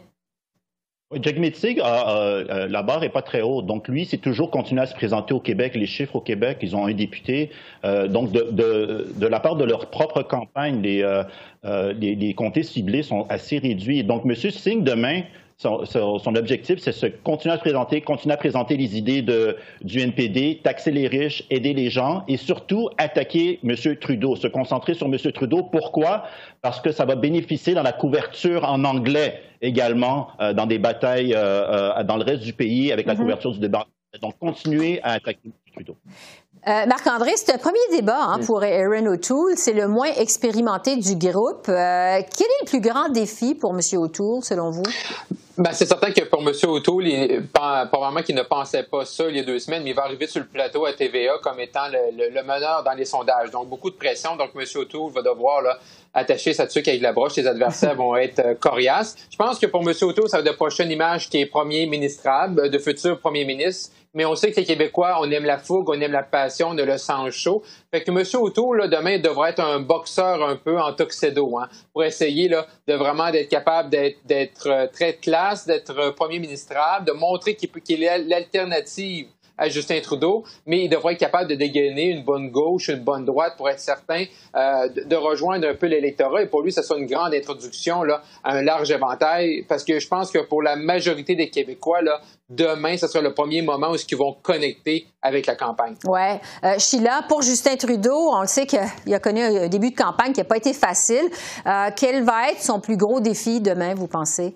Jack 1.13 1.37
euh, 1.39 2.67
la 2.67 2.83
barre 2.83 2.99
n'est 2.99 3.07
pas 3.07 3.21
très 3.21 3.41
haute. 3.41 3.65
Donc, 3.65 3.87
lui, 3.87 4.05
c'est 4.05 4.17
toujours 4.17 4.51
continuer 4.51 4.81
à 4.81 4.85
se 4.85 4.93
présenter 4.93 5.33
au 5.33 5.39
Québec. 5.39 5.73
Les 5.75 5.85
chiffres 5.85 6.17
au 6.17 6.21
Québec, 6.21 6.57
ils 6.61 6.75
ont 6.75 6.85
un 6.85 6.93
député. 6.93 7.49
Euh, 7.85 8.09
donc, 8.09 8.33
de, 8.33 9.25
la 9.25 9.39
part 9.39 9.55
de 9.55 9.63
leur 9.63 9.89
propre 9.89 10.21
campagne, 10.21 10.81
les, 10.81 11.03
euh, 11.03 11.93
les, 11.93 12.15
les 12.15 12.33
comtés 12.33 12.63
ciblés 12.63 13.03
sont 13.03 13.25
assez 13.29 13.57
réduits. 13.57 14.03
Donc, 14.03 14.23
M. 14.25 14.35
Singh, 14.35 14.83
demain, 14.83 15.21
son, 15.57 15.85
son, 16.19 16.35
objectif, 16.35 16.79
c'est 16.79 17.01
de 17.01 17.17
continuer 17.23 17.53
à 17.53 17.57
se 17.57 17.61
présenter, 17.61 18.01
continuer 18.01 18.33
à 18.33 18.37
présenter 18.37 18.77
les 18.77 18.95
idées 18.95 19.23
de, 19.23 19.57
du 19.81 19.99
NPD, 19.99 20.61
taxer 20.63 20.91
les 20.91 21.07
riches, 21.07 21.43
aider 21.49 21.73
les 21.73 21.89
gens 21.89 22.23
et 22.27 22.37
surtout 22.37 22.89
attaquer 22.97 23.59
M. 23.63 23.75
Trudeau, 23.99 24.35
se 24.35 24.47
concentrer 24.47 24.93
sur 24.93 25.07
M. 25.07 25.17
Trudeau. 25.33 25.63
Pourquoi? 25.63 26.25
Parce 26.61 26.79
que 26.79 26.91
ça 26.91 27.05
va 27.05 27.15
bénéficier 27.15 27.73
dans 27.73 27.81
la 27.81 27.91
couverture 27.93 28.65
en 28.65 28.83
anglais 28.83 29.41
également 29.61 30.27
euh, 30.39 30.53
dans 30.53 30.67
des 30.67 30.77
batailles 30.77 31.33
euh, 31.33 31.97
euh, 31.97 32.03
dans 32.03 32.17
le 32.17 32.23
reste 32.23 32.43
du 32.43 32.53
pays 32.53 32.91
avec 32.91 33.07
la 33.07 33.15
mm-hmm. 33.15 33.17
couverture 33.17 33.51
du 33.51 33.59
débat. 33.59 33.87
Donc, 34.21 34.37
continuer 34.39 35.01
à 35.01 35.13
attaquer 35.13 35.39
M. 35.45 35.51
Trudeau. 35.73 35.97
Euh, 36.67 36.85
Marc-André, 36.85 37.31
c'est 37.37 37.53
un 37.53 37.57
premier 37.57 37.79
débat 37.91 38.19
hein, 38.19 38.39
pour 38.45 38.61
Aaron 38.61 39.05
O'Toole. 39.05 39.53
C'est 39.55 39.73
le 39.73 39.87
moins 39.87 40.11
expérimenté 40.17 40.97
du 40.97 41.15
groupe. 41.15 41.69
Euh, 41.69 42.19
quel 42.35 42.47
est 42.47 42.63
le 42.63 42.67
plus 42.67 42.81
grand 42.81 43.07
défi 43.09 43.55
pour 43.55 43.73
M. 43.73 43.79
O'Toole, 43.93 44.43
selon 44.43 44.71
vous? 44.71 44.83
Ben, 45.57 45.73
c'est 45.73 45.87
certain 45.87 46.11
que 46.11 46.23
pour 46.25 46.47
M. 46.47 46.53
O'Toole, 46.69 47.07
il, 47.07 47.47
probablement 47.51 48.21
qu'il 48.21 48.35
ne 48.35 48.43
pensait 48.43 48.83
pas 48.83 49.05
ça 49.05 49.27
il 49.27 49.37
y 49.37 49.39
a 49.39 49.43
deux 49.43 49.57
semaines, 49.57 49.81
mais 49.83 49.89
il 49.89 49.95
va 49.95 50.03
arriver 50.03 50.27
sur 50.27 50.39
le 50.39 50.45
plateau 50.45 50.85
à 50.85 50.93
TVA 50.93 51.39
comme 51.41 51.59
étant 51.59 51.87
le, 51.91 52.43
meneur 52.43 52.83
dans 52.83 52.93
les 52.93 53.05
sondages. 53.05 53.49
Donc, 53.49 53.67
beaucoup 53.67 53.89
de 53.89 53.95
pression. 53.95 54.35
Donc, 54.35 54.51
M. 54.55 54.63
O'Toole 54.75 55.11
va 55.11 55.23
devoir 55.23 55.63
là, 55.63 55.79
attacher 56.13 56.53
sa 56.53 56.67
tuque 56.67 56.87
avec 56.87 57.01
la 57.01 57.13
broche, 57.13 57.33
ses 57.33 57.47
adversaires 57.47 57.95
vont 57.97 58.15
être 58.15 58.39
euh, 58.39 58.55
coriaces. 58.55 59.15
Je 59.31 59.37
pense 59.37 59.59
que 59.59 59.67
pour 59.67 59.81
M. 59.81 59.95
Auto, 60.01 60.27
ça 60.27 60.37
va 60.37 60.41
être 60.41 60.51
de 60.51 60.55
prochaine 60.55 60.91
image 60.91 61.29
qui 61.29 61.39
est 61.41 61.45
premier 61.45 61.85
ministrable, 61.85 62.69
de 62.69 62.79
futur 62.79 63.19
premier 63.19 63.45
ministre. 63.45 63.91
Mais 64.17 64.25
on 64.25 64.33
sait 64.33 64.51
que 64.51 64.59
les 64.59 64.65
Québécois, 64.65 65.19
on 65.21 65.29
aime 65.29 65.45
la 65.45 65.59
fougue, 65.59 65.87
on 65.91 66.01
aime 66.01 66.11
la 66.11 66.23
passion, 66.23 66.69
on 66.69 66.77
a 66.79 66.83
le 66.83 66.97
sang 66.97 67.29
chaud. 67.29 67.61
Fait 67.91 68.01
que 68.01 68.09
M. 68.09 68.23
Auto, 68.41 68.73
là, 68.73 68.87
demain, 68.87 69.19
devrait 69.19 69.51
être 69.51 69.59
un 69.59 69.79
boxeur 69.79 70.41
un 70.41 70.55
peu 70.55 70.79
en 70.79 70.91
tuxedo, 70.91 71.59
hein, 71.59 71.69
pour 71.93 72.03
essayer 72.03 72.49
là, 72.49 72.65
de 72.87 72.95
vraiment 72.95 73.29
d'être 73.29 73.47
capable 73.47 73.91
d'être 73.91 74.65
euh, 74.65 74.87
très 74.87 75.17
classe, 75.17 75.67
d'être 75.67 76.15
premier 76.15 76.39
ministrable, 76.39 77.05
de 77.05 77.11
montrer 77.11 77.53
qu'il 77.55 78.03
est 78.03 78.17
l'alternative 78.17 79.27
à 79.57 79.69
Justin 79.69 79.99
Trudeau, 80.01 80.43
mais 80.65 80.83
il 80.83 80.89
devrait 80.89 81.13
être 81.13 81.19
capable 81.19 81.49
de 81.49 81.55
dégainer 81.55 82.11
une 82.11 82.23
bonne 82.23 82.49
gauche, 82.49 82.89
une 82.89 83.03
bonne 83.03 83.25
droite 83.25 83.53
pour 83.57 83.69
être 83.69 83.79
certain 83.79 84.25
euh, 84.55 84.87
de, 84.89 85.15
rejoindre 85.15 85.67
un 85.67 85.75
peu 85.75 85.87
l'électorat. 85.87 86.43
Et 86.43 86.45
pour 86.47 86.61
lui, 86.61 86.71
ça 86.71 86.83
sera 86.83 86.99
une 86.99 87.07
grande 87.07 87.33
introduction 87.33 88.03
là, 88.03 88.21
à 88.43 88.53
un 88.53 88.61
large 88.61 88.91
éventail, 88.91 89.65
parce 89.67 89.83
que 89.83 89.99
je 89.99 90.07
pense 90.07 90.31
que 90.31 90.39
pour 90.39 90.61
la 90.61 90.75
majorité 90.75 91.35
des 91.35 91.49
Québécois, 91.49 92.01
là, 92.01 92.21
demain, 92.49 92.97
ce 92.97 93.07
sera 93.07 93.21
le 93.21 93.33
premier 93.33 93.61
moment 93.61 93.91
où 93.91 93.95
ils 93.95 94.17
vont 94.17 94.35
connecter 94.41 95.07
avec 95.21 95.45
la 95.45 95.55
campagne. 95.55 95.95
Oui. 96.05 96.19
Euh, 96.63 96.77
Sheila, 96.77 97.23
pour 97.27 97.41
Justin 97.41 97.75
Trudeau, 97.75 98.31
on 98.33 98.41
le 98.41 98.47
sait 98.47 98.65
qu'il 98.65 99.13
a 99.13 99.19
connu 99.19 99.41
un 99.41 99.67
début 99.67 99.91
de 99.91 99.95
campagne 99.95 100.33
qui 100.33 100.39
n'a 100.39 100.45
pas 100.45 100.57
été 100.57 100.73
facile. 100.73 101.29
Euh, 101.65 101.89
quel 101.95 102.23
va 102.23 102.51
être 102.51 102.61
son 102.61 102.79
plus 102.79 102.97
gros 102.97 103.19
défi 103.19 103.59
demain, 103.59 103.93
vous 103.95 104.07
pensez? 104.07 104.55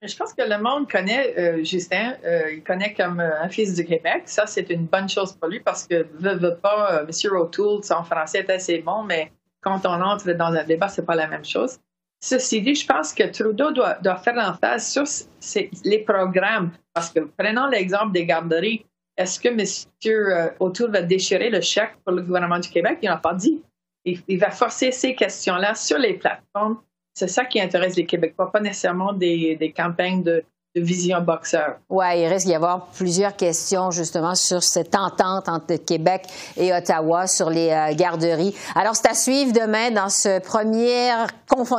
Je 0.00 0.16
pense 0.16 0.32
que 0.32 0.42
le 0.42 0.62
monde 0.62 0.88
connaît 0.88 1.34
euh, 1.36 1.64
Justin, 1.64 2.14
euh, 2.24 2.52
il 2.52 2.62
connaît 2.62 2.94
comme 2.94 3.18
euh, 3.18 3.42
un 3.42 3.48
fils 3.48 3.74
du 3.74 3.84
Québec. 3.84 4.22
Ça, 4.26 4.46
c'est 4.46 4.70
une 4.70 4.86
bonne 4.86 5.08
chose 5.08 5.32
pour 5.32 5.48
lui 5.48 5.58
parce 5.58 5.88
que 5.88 6.06
veut, 6.20 6.34
veut 6.34 6.56
pas, 6.56 7.02
M. 7.02 7.32
O'Toole, 7.32 7.82
son 7.82 8.04
français 8.04 8.38
est 8.38 8.50
assez 8.50 8.78
bon, 8.78 9.02
mais 9.02 9.32
quand 9.60 9.84
on 9.86 10.00
entre 10.00 10.30
dans 10.32 10.52
un 10.52 10.62
débat, 10.62 10.88
c'est 10.88 11.04
pas 11.04 11.16
la 11.16 11.26
même 11.26 11.44
chose. 11.44 11.78
Ceci 12.20 12.62
dit, 12.62 12.76
je 12.76 12.86
pense 12.86 13.12
que 13.12 13.24
Trudeau 13.24 13.72
doit, 13.72 13.98
faire 14.22 14.34
l'emphase 14.34 14.92
sur 14.92 15.62
les 15.84 15.98
programmes. 16.00 16.70
Parce 16.94 17.10
que 17.10 17.20
prenons 17.36 17.66
l'exemple 17.66 18.12
des 18.12 18.24
garderies. 18.24 18.84
Est-ce 19.16 19.40
que 19.40 19.48
M. 19.48 20.54
O'Toole 20.60 20.92
va 20.92 21.02
déchirer 21.02 21.50
le 21.50 21.60
chèque 21.60 21.96
pour 22.04 22.14
le 22.14 22.22
gouvernement 22.22 22.60
du 22.60 22.68
Québec? 22.68 22.98
Il 23.02 23.08
n'a 23.08 23.16
pas 23.16 23.34
dit. 23.34 23.62
il 24.04 24.38
va 24.38 24.50
forcer 24.50 24.92
ces 24.92 25.16
questions-là 25.16 25.74
sur 25.74 25.98
les 25.98 26.14
plateformes 26.14 26.78
c'est 27.18 27.28
ça 27.28 27.44
qui 27.44 27.60
intéresse 27.60 27.96
les 27.96 28.06
Québécois, 28.06 28.52
pas 28.52 28.60
nécessairement 28.60 29.12
des, 29.12 29.74
campagnes 29.76 30.22
de, 30.22 30.44
vision 30.76 31.20
boxeur. 31.20 31.78
Oui, 31.88 32.06
il 32.20 32.26
risque 32.28 32.46
d'y 32.46 32.54
avoir 32.54 32.86
plusieurs 32.86 33.34
questions 33.34 33.90
justement 33.90 34.36
sur 34.36 34.62
cette 34.62 34.94
entente 34.94 35.48
entre 35.48 35.74
Québec 35.74 36.22
et 36.56 36.72
Ottawa 36.72 37.26
sur 37.26 37.50
les 37.50 37.70
euh, 37.70 37.96
garderies. 37.96 38.54
Alors, 38.76 38.94
c'est 38.94 39.08
à 39.08 39.14
suivre 39.14 39.52
demain 39.52 39.90
dans 39.90 40.08
ce 40.08 40.38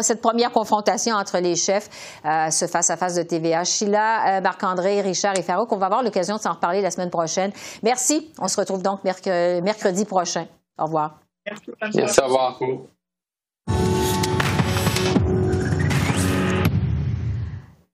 cette 0.02 0.21
première 0.21 0.52
confrontation 0.52 1.15
entre 1.15 1.38
les 1.38 1.56
chefs, 1.56 1.88
euh, 2.25 2.49
ce 2.49 2.67
face-à-face 2.67 3.15
de 3.15 3.23
TVA. 3.23 3.63
Sheila, 3.63 4.39
euh, 4.39 4.41
Marc-André, 4.41 4.99
Richard 4.99 5.39
et 5.39 5.43
Farouk, 5.43 5.71
on 5.71 5.78
va 5.78 5.86
avoir 5.86 6.04
l'occasion 6.04 6.36
de 6.36 6.41
s'en 6.41 6.56
reparler 6.56 6.82
la 6.82 6.91
semaine 6.91 7.10
prochaine. 7.10 7.54
Merci. 7.84 8.34
On 8.38 8.49
se 8.49 8.60
retrouve 8.60 8.84
donc 8.84 9.06
mercredi 9.06 10.04
prochain. 10.04 10.45
Au 10.78 10.84
revoir. 10.88 11.21
Merci. 11.45 12.19
Au 12.19 12.25
revoir. 12.25 12.60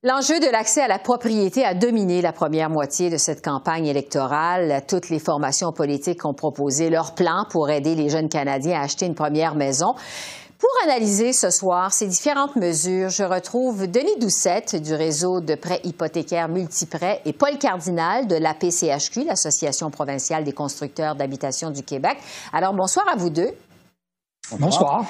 L'enjeu 0.07 0.39
de 0.39 0.45
l'accès 0.45 0.81
à 0.81 0.87
la 0.87 0.99
propriété 0.99 1.65
a 1.65 1.73
dominé 1.73 2.21
la 2.21 2.31
première 2.31 2.69
moitié 2.69 3.09
de 3.09 3.17
cette 3.17 3.43
campagne 3.43 3.87
électorale. 3.87 4.83
Toutes 4.87 5.09
les 5.09 5.17
formations 5.17 5.71
politiques 5.71 6.25
ont 6.25 6.35
proposé 6.35 6.91
leur 6.91 7.15
plan 7.15 7.47
pour 7.49 7.71
aider 7.71 7.95
les 7.95 8.09
jeunes 8.09 8.29
Canadiens 8.29 8.79
à 8.79 8.83
acheter 8.83 9.07
une 9.07 9.15
première 9.15 9.55
maison. 9.55 9.95
Pour 10.59 10.69
analyser 10.83 11.33
ce 11.33 11.49
soir 11.49 11.91
ces 11.91 12.05
différentes 12.05 12.55
mesures, 12.55 13.09
je 13.09 13.23
retrouve 13.23 13.87
Denis 13.87 14.19
Doucette 14.19 14.75
du 14.75 14.93
réseau 14.93 15.41
de 15.41 15.55
prêts 15.55 15.81
hypothécaires 15.83 16.49
multiprêts 16.49 17.21
et 17.25 17.33
Paul 17.33 17.57
Cardinal 17.57 18.27
de 18.27 18.35
l'APCHQ, 18.35 19.23
l'Association 19.23 19.89
provinciale 19.89 20.43
des 20.43 20.53
constructeurs 20.53 21.15
d'habitation 21.15 21.71
du 21.71 21.81
Québec. 21.81 22.19
Alors, 22.53 22.75
bonsoir 22.75 23.07
à 23.11 23.15
vous 23.15 23.31
deux. 23.31 23.55
Bonsoir. 24.51 25.03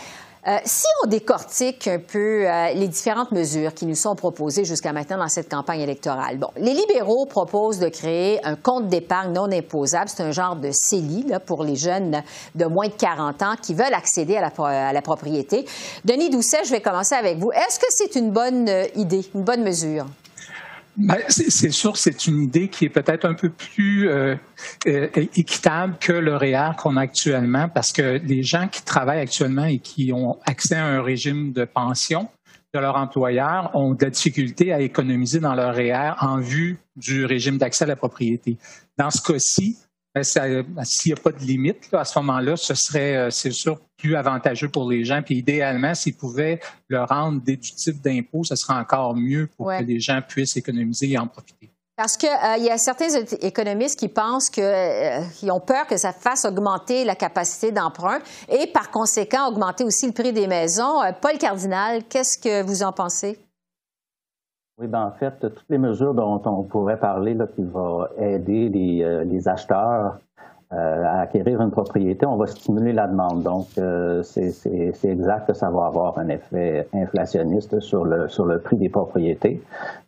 Euh, 0.48 0.58
si 0.64 0.86
on 1.04 1.08
décortique 1.08 1.88
un 1.88 1.98
peu 1.98 2.48
euh, 2.48 2.74
les 2.76 2.88
différentes 2.88 3.32
mesures 3.32 3.74
qui 3.74 3.88
nous 3.88 3.96
sont 3.96 4.16
proposées 4.16 4.64
jusqu'à 4.64 4.94
maintenant 4.94 5.18
dans 5.18 5.28
cette 5.28 5.50
campagne 5.50 5.82
électorale, 5.82 6.38
bon, 6.38 6.50
les 6.58 6.76
libéraux 6.76 7.26
proposent 7.26 7.80
de 7.80 7.90
créer 7.90 8.46
un 8.46 8.56
compte 8.56 8.88
d'épargne 8.88 9.34
non 9.34 9.52
imposable. 9.52 10.08
C'est 10.08 10.22
un 10.22 10.32
genre 10.32 10.56
de 10.56 10.70
CELI 10.72 11.24
là, 11.30 11.40
pour 11.40 11.64
les 11.64 11.76
jeunes 11.76 12.22
de 12.54 12.66
moins 12.66 12.88
de 12.88 12.94
40 12.94 13.42
ans 13.42 13.56
qui 13.60 13.74
veulent 13.74 13.96
accéder 13.96 14.38
à 14.38 14.42
la, 14.42 14.90
à 14.90 14.94
la 14.94 15.02
propriété. 15.02 15.66
Denis 16.04 16.30
Doucet, 16.30 16.64
je 16.64 16.70
vais 16.70 16.82
commencer 16.82 17.16
avec 17.16 17.40
vous. 17.40 17.52
Est-ce 17.52 17.80
que 17.80 17.88
c'est 17.90 18.16
une 18.16 18.30
bonne 18.30 18.70
euh, 18.70 18.86
idée, 18.96 19.26
une 19.34 19.44
bonne 19.44 19.64
mesure? 19.64 20.06
Ben, 20.98 21.18
c'est 21.28 21.72
sûr, 21.72 21.98
c'est 21.98 22.26
une 22.26 22.42
idée 22.42 22.70
qui 22.70 22.86
est 22.86 22.90
peut-être 22.90 23.26
un 23.26 23.34
peu 23.34 23.50
plus 23.50 24.08
euh, 24.08 24.36
euh, 24.88 25.10
équitable 25.14 25.98
que 26.00 26.14
le 26.14 26.38
REER 26.38 26.72
qu'on 26.78 26.96
a 26.96 27.02
actuellement, 27.02 27.68
parce 27.68 27.92
que 27.92 28.22
les 28.24 28.44
gens 28.44 28.70
qui 28.70 28.82
travaillent 28.82 29.20
actuellement 29.20 29.66
et 29.66 29.80
qui 29.80 30.14
ont 30.14 30.40
accès 30.46 30.76
à 30.76 30.86
un 30.86 31.02
régime 31.02 31.52
de 31.52 31.66
pension 31.66 32.30
de 32.74 32.80
leur 32.80 32.96
employeur 32.96 33.72
ont 33.74 33.94
de 33.94 34.06
la 34.06 34.10
difficulté 34.10 34.72
à 34.72 34.80
économiser 34.80 35.40
dans 35.40 35.54
leur 35.54 35.76
REER 35.76 36.14
en 36.22 36.40
vue 36.40 36.78
du 36.96 37.26
régime 37.26 37.58
d'accès 37.58 37.84
à 37.84 37.88
la 37.88 37.96
propriété. 37.96 38.58
Dans 38.98 39.12
ce 39.12 39.22
cas-ci, 39.22 39.78
s'il 40.24 40.64
n'y 41.06 41.14
a 41.14 41.22
pas 41.22 41.32
de 41.32 41.40
limite, 41.40 41.94
à 41.94 42.06
ce 42.06 42.18
moment-là, 42.20 42.56
ce 42.56 42.74
serait, 42.74 43.16
euh, 43.16 43.30
c'est 43.30 43.52
sûr, 43.52 43.80
plus 43.98 44.16
avantageux 44.16 44.70
pour 44.70 44.90
les 44.90 45.04
gens. 45.04 45.22
Puis 45.22 45.38
idéalement, 45.38 45.94
s'ils 45.96 46.16
pouvaient 46.16 46.60
le 46.88 47.04
rendre 47.04 47.42
déductible 47.42 48.00
d'impôt, 48.02 48.44
ce 48.44 48.56
serait 48.56 48.76
encore 48.76 49.16
mieux 49.16 49.48
pour 49.58 49.68
que 49.68 49.84
les 49.84 50.00
gens 50.00 50.22
puissent 50.22 50.58
économiser 50.58 51.12
et 51.12 51.18
en 51.18 51.28
profiter. 51.28 51.72
Parce 51.98 52.18
qu'il 52.18 52.30
euh, 52.30 52.58
y 52.58 52.70
a 52.70 52.78
certains 52.78 53.08
économistes 53.42 53.98
qui 53.98 54.10
pensent 54.10 54.50
que, 54.50 54.60
euh, 54.62 55.50
ont 55.50 55.62
peur 55.62 55.88
que 55.88 55.96
ça 55.96 56.12
fasse 56.12 56.44
augmenter 56.44 57.06
la 57.06 57.16
capacité 57.16 57.72
d'emprunt 57.72 58.20
et 58.50 58.68
par 58.68 58.92
conséquent 58.92 59.48
augmenter 59.48 59.86
aussi 59.86 60.06
le 60.06 60.12
prix 60.12 60.34
des 60.34 60.48
maisons. 60.48 61.00
Paul 61.22 61.38
Cardinal, 61.38 62.04
qu'est-ce 62.04 62.38
que 62.38 62.64
vous 62.64 62.84
en 62.84 62.92
pensez? 62.92 63.40
Oui, 64.78 64.88
ben 64.88 65.04
en 65.06 65.12
fait, 65.12 65.40
toutes 65.40 65.66
les 65.70 65.78
mesures 65.78 66.14
dont 66.14 66.42
on 66.46 66.64
pourrait 66.64 67.00
parler 67.00 67.34
là, 67.34 67.48
qui 67.48 67.64
vont 67.64 68.08
aider 68.18 68.68
les, 68.68 69.04
euh, 69.04 69.24
les 69.24 69.48
acheteurs 69.48 70.20
euh, 70.74 71.04
à 71.06 71.22
acquérir 71.22 71.62
une 71.62 71.72
propriété, 71.72 72.26
on 72.26 72.36
va 72.36 72.46
stimuler 72.48 72.92
la 72.92 73.08
demande. 73.08 73.42
Donc, 73.44 73.68
euh, 73.78 74.22
c'est 74.24 75.06
exact 75.06 75.48
que 75.48 75.54
ça 75.54 75.70
va 75.70 75.86
avoir 75.86 76.18
un 76.20 76.28
effet 76.28 76.90
inflationniste 76.94 77.80
sur 77.80 78.04
le, 78.04 78.28
sur 78.28 78.46
le 78.46 78.60
prix 78.60 78.76
des 78.76 78.90
propriétés. 78.90 79.64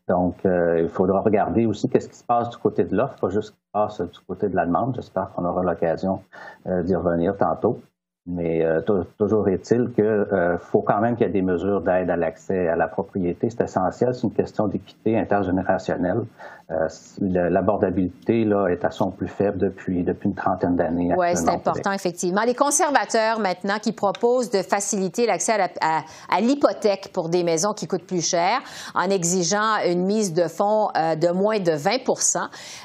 Donc, 0.09 0.35
il 0.45 0.89
faudra 0.89 1.21
regarder 1.21 1.65
aussi 1.65 1.87
qu'est-ce 1.89 2.09
qui 2.09 2.15
se 2.17 2.23
passe 2.25 2.49
du 2.49 2.57
côté 2.57 2.83
de 2.83 2.95
l'offre, 2.95 3.17
pas 3.19 3.29
juste 3.29 3.49
ce 3.49 3.51
qui 3.51 3.57
se 3.57 3.71
passe 3.71 4.01
du 4.01 4.19
côté 4.27 4.49
de 4.49 4.55
la 4.55 4.65
demande. 4.65 4.95
J'espère 4.95 5.31
qu'on 5.33 5.45
aura 5.45 5.63
l'occasion 5.63 6.21
d'y 6.65 6.95
revenir 6.95 7.35
tantôt. 7.37 7.79
Mais 8.27 8.61
euh, 8.61 8.81
toujours 9.17 9.47
est-il 9.47 9.89
qu'il 9.93 10.03
euh, 10.03 10.57
faut 10.57 10.81
quand 10.81 10.99
même 10.99 11.15
qu'il 11.15 11.25
y 11.25 11.29
ait 11.29 11.31
des 11.31 11.41
mesures 11.41 11.79
d'aide 11.79 12.09
à 12.09 12.17
l'accès 12.17 12.67
à 12.67 12.75
la 12.75 12.89
propriété. 12.89 13.49
C'est 13.49 13.63
essentiel, 13.63 14.13
c'est 14.13 14.23
une 14.23 14.33
question 14.33 14.67
d'équité 14.67 15.17
intergénérationnelle. 15.17 16.23
Euh, 16.69 16.89
l'abordabilité 17.21 18.43
là 18.43 18.67
est 18.67 18.83
à 18.83 18.91
son 18.91 19.09
plus 19.09 19.29
faible 19.29 19.57
depuis 19.57 20.03
depuis 20.03 20.27
une 20.27 20.35
trentaine 20.35 20.75
d'années. 20.75 21.13
Oui, 21.17 21.27
c'est 21.33 21.47
important 21.47 21.93
effectivement. 21.93 22.41
Les 22.45 22.55
conservateurs 22.55 23.39
maintenant 23.39 23.79
qui 23.81 23.93
proposent 23.93 24.49
de 24.49 24.61
faciliter 24.61 25.25
l'accès 25.25 25.53
à 25.79 26.41
l'hypothèque 26.41 27.11
pour 27.13 27.29
des 27.29 27.45
maisons 27.45 27.71
qui 27.71 27.87
coûtent 27.87 28.05
plus 28.05 28.27
cher 28.27 28.59
en 28.95 29.09
exigeant 29.09 29.77
une 29.85 30.03
mise 30.03 30.33
de 30.33 30.49
fonds 30.49 30.89
euh, 30.97 31.15
de 31.15 31.29
moins 31.29 31.59
de 31.59 31.71
20% 31.71 32.37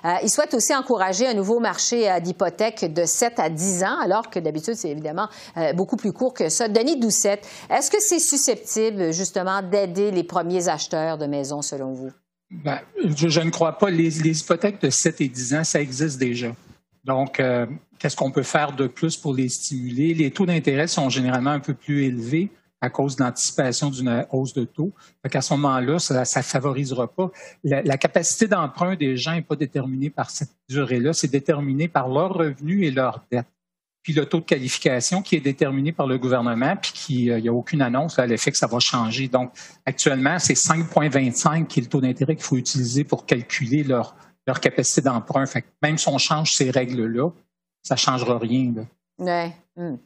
euh, 0.05 0.09
Ils 0.23 0.31
souhaitent 0.31 0.55
aussi 0.55 0.73
encourager 0.77 1.27
un 1.27 1.35
nouveau 1.35 1.59
marché 1.59 2.09
d'hypothèque 2.21 2.95
de 2.95 3.05
7 3.05 3.41
à 3.41 3.51
10 3.51 3.83
ans, 3.83 3.99
alors 4.01 4.31
que 4.31 4.39
d'habitude 4.39 4.75
c'est 4.75 4.91
évidemment 4.91 5.27
beaucoup 5.75 5.97
plus 5.97 6.13
court 6.13 6.35
que 6.35 6.49
ça. 6.49 6.69
Denis 6.69 6.99
Doucette, 6.99 7.47
est-ce 7.71 7.91
que 7.91 8.01
c'est 8.01 8.19
susceptible 8.19 9.13
justement 9.13 9.63
d'aider 9.63 10.11
les 10.11 10.25
premiers 10.25 10.69
acheteurs 10.69 11.19
de 11.19 11.27
maisons 11.27 11.63
selon 11.63 11.93
vous? 11.93 12.11
Ben, 12.53 12.81
je, 13.17 13.41
ne 13.41 13.51
crois 13.51 13.79
pas. 13.79 13.91
Les, 13.91 14.41
hypothèques 14.41 14.81
de 14.83 14.91
7 14.91 15.21
et 15.23 15.29
10 15.29 15.55
ans, 15.55 15.65
ça 15.65 15.81
existe 15.81 16.19
déjà. 16.19 16.55
Donc, 17.05 17.41
euh, 17.41 17.67
qu'est-ce 17.99 18.15
qu'on 18.15 18.31
peut 18.31 18.43
faire 18.43 18.73
de 18.73 18.87
plus 18.87 19.17
pour 19.17 19.35
les 19.35 19.49
stimuler? 19.49 20.15
Les 20.15 20.31
taux 20.31 20.47
d'intérêt 20.47 20.87
sont 20.87 21.09
généralement 21.09 21.51
un 21.51 21.61
peu 21.61 21.75
plus 21.75 22.05
élevés 22.05 22.51
à 22.81 22.91
cause 22.91 23.17
de 23.17 23.23
l'anticipation 23.23 23.91
d'une 23.91 24.27
hausse 24.31 24.53
de 24.53 24.65
taux. 24.65 24.93
Donc, 25.25 25.35
à 25.35 25.41
ce 25.41 25.55
moment-là, 25.55 25.99
ça 25.99 26.21
ne 26.21 26.43
favorisera 26.43 27.09
pas. 27.09 27.31
La, 27.65 27.83
la 27.83 27.97
capacité 27.97 28.49
d'emprunt 28.49 28.97
des 28.97 29.17
gens 29.17 29.33
n'est 29.33 29.43
pas 29.43 29.57
déterminée 29.57 30.11
par 30.11 30.31
cette 30.31 30.51
durée-là, 30.69 31.13
c'est 31.13 31.31
déterminé 31.31 31.89
par 31.89 32.09
leurs 32.09 32.35
revenus 32.35 32.87
et 32.87 32.91
leurs 32.91 33.25
dettes 33.31 33.47
puis 34.03 34.13
le 34.13 34.27
taux 34.27 34.41
de 34.41 34.45
qualification 34.45 35.23
qui 35.23 35.37
est 35.37 35.41
déterminé 35.41 35.93
par 35.93 36.07
le 36.07 36.19
gouvernement, 36.19 36.77
puis 36.77 36.93
qu'il 36.93 37.37
n'y 37.37 37.49
euh, 37.49 37.53
a 37.53 37.55
aucune 37.55 37.83
annonce 37.83 38.19
à 38.19 38.27
l'effet 38.27 38.51
que 38.51 38.57
ça 38.57 38.67
va 38.67 38.81
changer. 38.81 39.29
Donc, 39.29 39.53
actuellement, 39.87 40.39
c'est 40.39 40.55
5,25 40.55 41.67
qui 41.67 41.81
est 41.81 41.83
le 41.85 41.89
taux 41.89 42.01
d'intérêt 42.01 42.35
qu'il 42.35 42.45
faut 42.45 42.57
utiliser 42.57 43.05
pour 43.05 43.27
calculer 43.27 43.85
leur, 43.85 44.17
leur 44.47 44.61
capacité 44.61 45.03
d'emprunt. 45.03 45.45
Même 45.83 45.99
si 45.99 46.09
on 46.09 46.19
change 46.19 46.53
ces 46.53 46.71
règles-là, 46.71 47.31
ça 47.83 47.95
ne 47.95 47.99
changera 47.99 48.39
rien. 48.39 48.75
Hmm. 49.19 49.97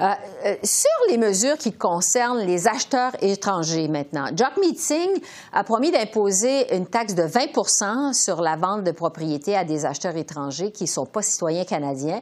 Euh, 0.00 0.12
euh, 0.44 0.56
sur 0.62 0.90
les 1.08 1.16
mesures 1.16 1.56
qui 1.56 1.72
concernent 1.72 2.44
les 2.44 2.68
acheteurs 2.68 3.12
étrangers 3.22 3.88
maintenant, 3.88 4.26
Jock 4.34 4.58
Meeting 4.60 5.18
a 5.52 5.64
promis 5.64 5.90
d'imposer 5.90 6.74
une 6.76 6.86
taxe 6.86 7.14
de 7.14 7.22
20% 7.22 8.12
sur 8.12 8.42
la 8.42 8.56
vente 8.56 8.84
de 8.84 8.90
propriétés 8.90 9.56
à 9.56 9.64
des 9.64 9.86
acheteurs 9.86 10.16
étrangers 10.16 10.72
qui 10.72 10.84
ne 10.84 10.88
sont 10.88 11.06
pas 11.06 11.22
citoyens 11.22 11.64
canadiens. 11.64 12.20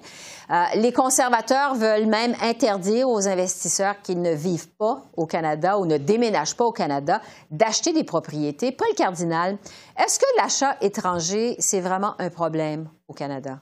Euh, 0.51 0.63
les 0.77 0.93
conservateurs 0.93 1.75
veulent 1.75 2.07
même 2.07 2.37
interdire 2.41 3.09
aux 3.09 3.27
investisseurs 3.27 4.01
qui 4.03 4.15
ne 4.15 4.33
vivent 4.33 4.71
pas 4.71 5.03
au 5.17 5.27
Canada 5.27 5.79
ou 5.79 5.87
ne 5.87 5.97
déménagent 5.97 6.57
pas 6.57 6.67
au 6.67 6.73
Canada 6.73 7.21
d'acheter 7.51 7.93
des 7.93 8.05
propriétés. 8.05 8.71
Paul 8.71 8.95
Cardinal, 8.97 9.59
est-ce 9.99 10.21
que 10.21 10.27
l'achat 10.37 10.77
étranger, 10.81 11.57
c'est 11.59 11.81
vraiment 11.81 12.15
un 12.21 12.31
problème 12.31 12.89
au 13.09 13.13
Canada? 13.13 13.61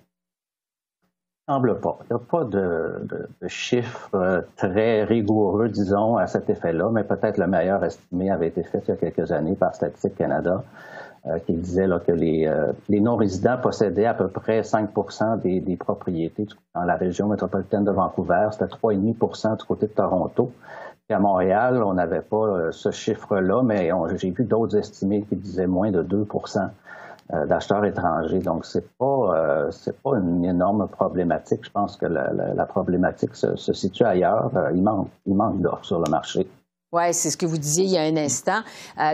Semble 1.51 1.81
pas. 1.81 1.99
Il 2.03 2.15
n'y 2.15 2.17
a 2.17 2.25
pas 2.25 2.45
de, 2.45 3.29
chiffres 3.49 4.11
euh, 4.15 4.43
très 4.57 5.03
rigoureux, 5.03 5.69
disons, 5.69 6.17
à 6.17 6.29
cet 6.29 6.49
effet-là, 6.49 6.91
mais 6.93 7.03
peut-être 7.03 7.39
le 7.39 7.49
meilleur 7.49 7.85
estimé 7.85 8.31
avait 8.31 8.49
été 8.49 8.63
fait 8.63 8.83
il 8.87 8.91
y 8.91 8.93
a 8.93 8.97
quelques 8.97 9.33
années 9.33 9.57
par 9.57 9.75
Statistique 9.75 10.15
Canada, 10.15 10.63
euh, 11.27 11.41
qui 11.41 11.55
disait 11.55 11.89
que 12.07 12.13
euh, 12.13 12.73
les, 12.89 13.01
non-résidents 13.01 13.59
possédaient 13.61 14.07
à 14.07 14.15
peu 14.15 14.29
près 14.29 14.61
5% 14.61 15.41
des, 15.41 15.77
propriétés 15.77 16.47
dans 16.75 16.85
la 16.85 16.95
région 16.95 17.27
métropolitaine 17.27 17.85
de 17.85 17.91
Vancouver. 17.91 18.49
C'était 18.53 18.67
3,5% 18.67 19.59
du 19.59 19.65
côté 19.65 19.87
de 19.87 19.93
Toronto. 19.93 20.53
à 21.11 21.19
Montréal, 21.19 21.83
on 21.83 21.95
n'avait 21.95 22.21
pas 22.21 22.71
ce 22.71 22.93
chiffre-là, 22.93 23.63
mais 23.65 23.91
j'ai 24.15 24.31
vu 24.31 24.45
d'autres 24.45 24.77
estimés 24.77 25.23
qui 25.29 25.35
disaient 25.35 25.67
moins 25.67 25.91
de 25.91 26.03
2 26.03 26.17
euh, 26.17 26.61
d'acheteurs 27.47 27.85
étrangers. 27.85 28.41
Donc, 28.41 28.65
c'est 28.65 28.89
pas 28.97 29.35
euh, 29.35 29.71
pas 30.03 30.17
une 30.19 30.45
énorme 30.45 30.89
problématique. 30.89 31.65
Je 31.65 31.71
pense 31.71 31.97
que 31.97 32.07
la, 32.07 32.67
problématique 32.67 33.35
se, 33.35 33.73
situe 33.73 34.05
ailleurs. 34.05 34.51
Euh, 34.57 34.71
il 34.75 34.83
manque 34.83 35.09
il 35.27 35.35
manque 35.35 35.61
sur 35.83 36.01
le 36.01 36.11
marché. 36.11 36.47
Oui, 36.93 37.13
c'est 37.13 37.31
ce 37.31 37.37
que 37.37 37.47
vous 37.47 37.59
disiez 37.59 37.85
il 37.85 37.91
y 37.93 37.99
a 37.99 38.03
un 38.03 38.17
instant. 38.17 38.63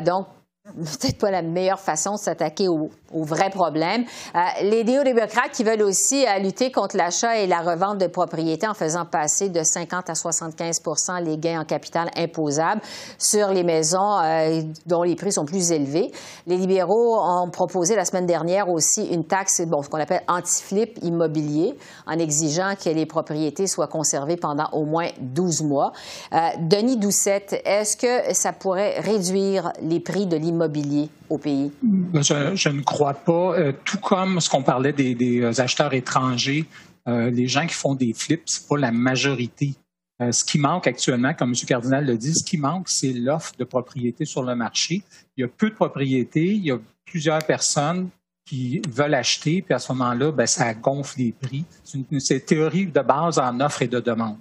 donc, 0.05 0.27
peut-être 0.75 1.19
pas 1.19 1.31
la 1.31 1.43
meilleure 1.43 1.79
façon 1.79 2.15
de 2.15 2.19
s'attaquer 2.19 2.69
au, 2.69 2.91
vrai 3.13 3.51
problème. 3.51 4.05
Euh, 4.35 4.39
les 4.63 4.85
néo-démocrates 4.85 5.53
qui 5.53 5.65
veulent 5.65 5.83
aussi 5.83 6.27
euh, 6.27 6.39
lutter 6.39 6.71
contre 6.71 6.97
l'achat 6.97 7.39
et 7.39 7.47
la 7.47 7.61
revente 7.61 7.99
de 7.99 8.09
propriétés 8.09 8.67
en 8.67 8.75
faisant 8.75 9.05
passer 9.05 9.49
de 9.49 9.63
50 9.63 10.11
à 10.11 10.13
75% 10.13 11.23
les 11.23 11.39
gains 11.39 11.61
en 11.61 11.65
capital 11.65 12.11
imposables 12.17 12.83
sur 13.19 13.49
les 13.49 13.63
maisons 13.63 14.19
euh, 14.19 14.61
dont 14.87 15.03
les 15.03 15.15
prix 15.15 15.33
sont 15.33 15.45
plus 15.45 15.71
élevés. 15.71 16.11
Les 16.47 16.57
libéraux 16.57 17.19
ont 17.19 17.49
proposé 17.49 17.95
la 17.95 18.05
semaine 18.05 18.27
dernière 18.27 18.69
aussi 18.69 19.07
une 19.07 19.25
taxe, 19.25 19.63
bon, 19.63 19.83
ce 19.83 19.89
qu'on 19.89 20.01
appelle 20.01 20.23
anti-flip 20.29 20.99
immobilier, 21.03 21.75
en 22.07 22.19
exigeant 22.19 22.75
que 22.75 22.91
les 22.91 23.07
propriétés 23.07 23.67
soient 23.67 23.87
conservées 23.87 24.37
pendant 24.37 24.69
au 24.73 24.85
moins 24.85 25.09
12 25.21 25.63
mois. 25.63 25.93
Denis 26.59 26.97
Doucette, 26.97 27.61
est-ce 27.65 27.97
que 27.97 28.35
ça 28.35 28.53
pourrait 28.53 29.01
réduire 29.01 29.73
les 29.81 30.01
prix 30.01 30.27
de 30.27 30.37
l'immobilier 30.37 30.56
immobilier 30.57 31.09
au 31.29 31.39
pays? 31.39 31.71
Je, 32.15 32.69
ne 32.69 32.83
crois 32.83 33.15
pas. 33.15 33.59
Euh, 33.59 33.73
tout 33.85 33.99
comme 33.99 34.41
ce 34.41 34.49
qu'on 34.49 34.63
parlait 34.63 34.93
des, 34.93 35.41
euh, 35.41 35.61
acheteurs 35.61 35.95
étrangers, 35.95 36.65
euh, 37.09 37.31
les 37.31 37.47
gens 37.47 37.67
qui 37.67 37.75
font 37.75 37.95
des 37.95 38.13
flips, 38.13 38.43
ce 38.47 38.61
n'est 38.61 38.67
pas 38.69 38.79
la 38.79 38.93
majorité. 38.93 39.75
ce 40.19 40.45
qui 40.45 40.59
manque 40.59 40.87
actuellement, 40.87 41.35
comme 41.35 41.51
M. 41.51 41.67
Cardinal 41.67 42.07
le 42.07 42.17
dit, 42.17 42.35
ce 42.35 42.43
qui 42.43 42.57
manque, 42.57 42.89
c'est 42.89 43.13
l'offre 43.13 43.53
de 43.59 43.65
propriété 43.65 44.25
sur 44.25 44.43
le 44.43 44.55
marché. 44.57 45.03
Il 45.37 45.43
y 45.43 45.45
a 45.45 45.49
peu 45.49 45.69
de 45.69 45.75
propriétés, 45.75 46.47
il 46.47 46.65
y 46.65 46.71
a 46.71 46.79
plusieurs 47.05 47.45
personnes 47.45 48.09
qui 48.47 48.81
veulent 48.89 49.15
acheter, 49.15 49.61
puis 49.61 49.75
à 49.75 49.79
ce 49.79 49.93
moment-là, 49.93 50.33
ben, 50.33 50.47
ça 50.47 50.73
gonfle 50.73 51.19
les 51.19 51.33
prix. 51.33 51.65
C'est 51.85 51.99
une 51.99 52.41
théorie 52.41 52.87
de 52.87 53.01
base 53.01 53.39
en 53.39 53.61
offre 53.61 53.83
et 53.83 53.89
de 53.89 54.01
demande. 54.01 54.39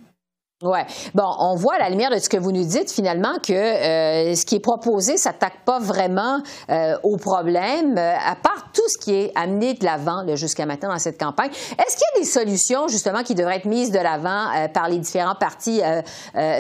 Oui. 0.66 0.80
Bon, 1.14 1.30
on 1.40 1.56
voit 1.56 1.76
à 1.76 1.80
la 1.80 1.90
lumière 1.92 2.10
de 2.10 2.18
ce 2.18 2.28
que 2.28 2.38
vous 2.38 2.52
nous 2.52 2.66
dites 2.66 2.92
finalement 2.92 3.36
que 3.44 3.54
euh, 3.54 4.34
ce 4.34 4.46
qui 4.48 4.56
est 4.56 4.60
proposé 4.60 5.16
s'attaque 5.16 5.64
pas 5.64 5.78
vraiment 5.80 6.40
euh, 6.72 6.98
au 7.04 7.18
problème, 7.18 7.96
euh, 8.00 8.16
à 8.16 8.36
part 8.36 8.72
tout 8.74 8.88
ce 8.90 8.98
qui 8.98 9.14
est 9.14 9.32
amené 9.36 9.76
de 9.76 9.86
l'avant 9.86 10.24
jusqu'à 10.36 10.66
maintenant 10.66 10.90
dans 10.90 10.98
cette 10.98 11.20
campagne. 11.20 11.52
Est-ce 11.52 11.96
qu'il 11.96 12.06
y 12.16 12.18
a 12.18 12.20
des 12.22 12.26
solutions 12.26 12.88
justement 12.88 13.22
qui 13.22 13.36
devraient 13.36 13.58
être 13.58 13.66
mises 13.66 13.92
de 13.92 14.00
l'avant 14.00 14.48
par 14.74 14.90
les 14.90 14.98
différents 14.98 15.36
partis 15.36 15.82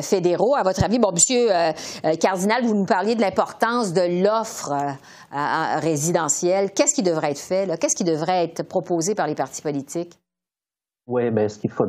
fédéraux? 0.01 0.55
À 0.55 0.63
votre 0.63 0.83
avis, 0.83 0.99
bon, 0.99 1.11
Monsieur 1.11 1.49
Cardinal, 2.19 2.63
vous 2.63 2.75
nous 2.75 2.85
parliez 2.85 3.15
de 3.15 3.21
l'importance 3.21 3.91
de 3.91 4.23
l'offre 4.23 4.73
résidentielle. 5.81 6.71
Qu'est-ce 6.71 6.93
qui 6.93 7.03
devrait 7.03 7.31
être 7.31 7.39
fait? 7.39 7.79
Qu'est-ce 7.79 7.95
qui 7.95 8.03
devrait 8.03 8.45
être 8.45 8.63
proposé 8.63 9.15
par 9.15 9.27
les 9.27 9.35
partis 9.35 9.61
politiques? 9.61 10.19
Oui, 11.07 11.29
bien, 11.31 11.47
ce 11.47 11.59
qu'il 11.59 11.71
faut 11.71 11.85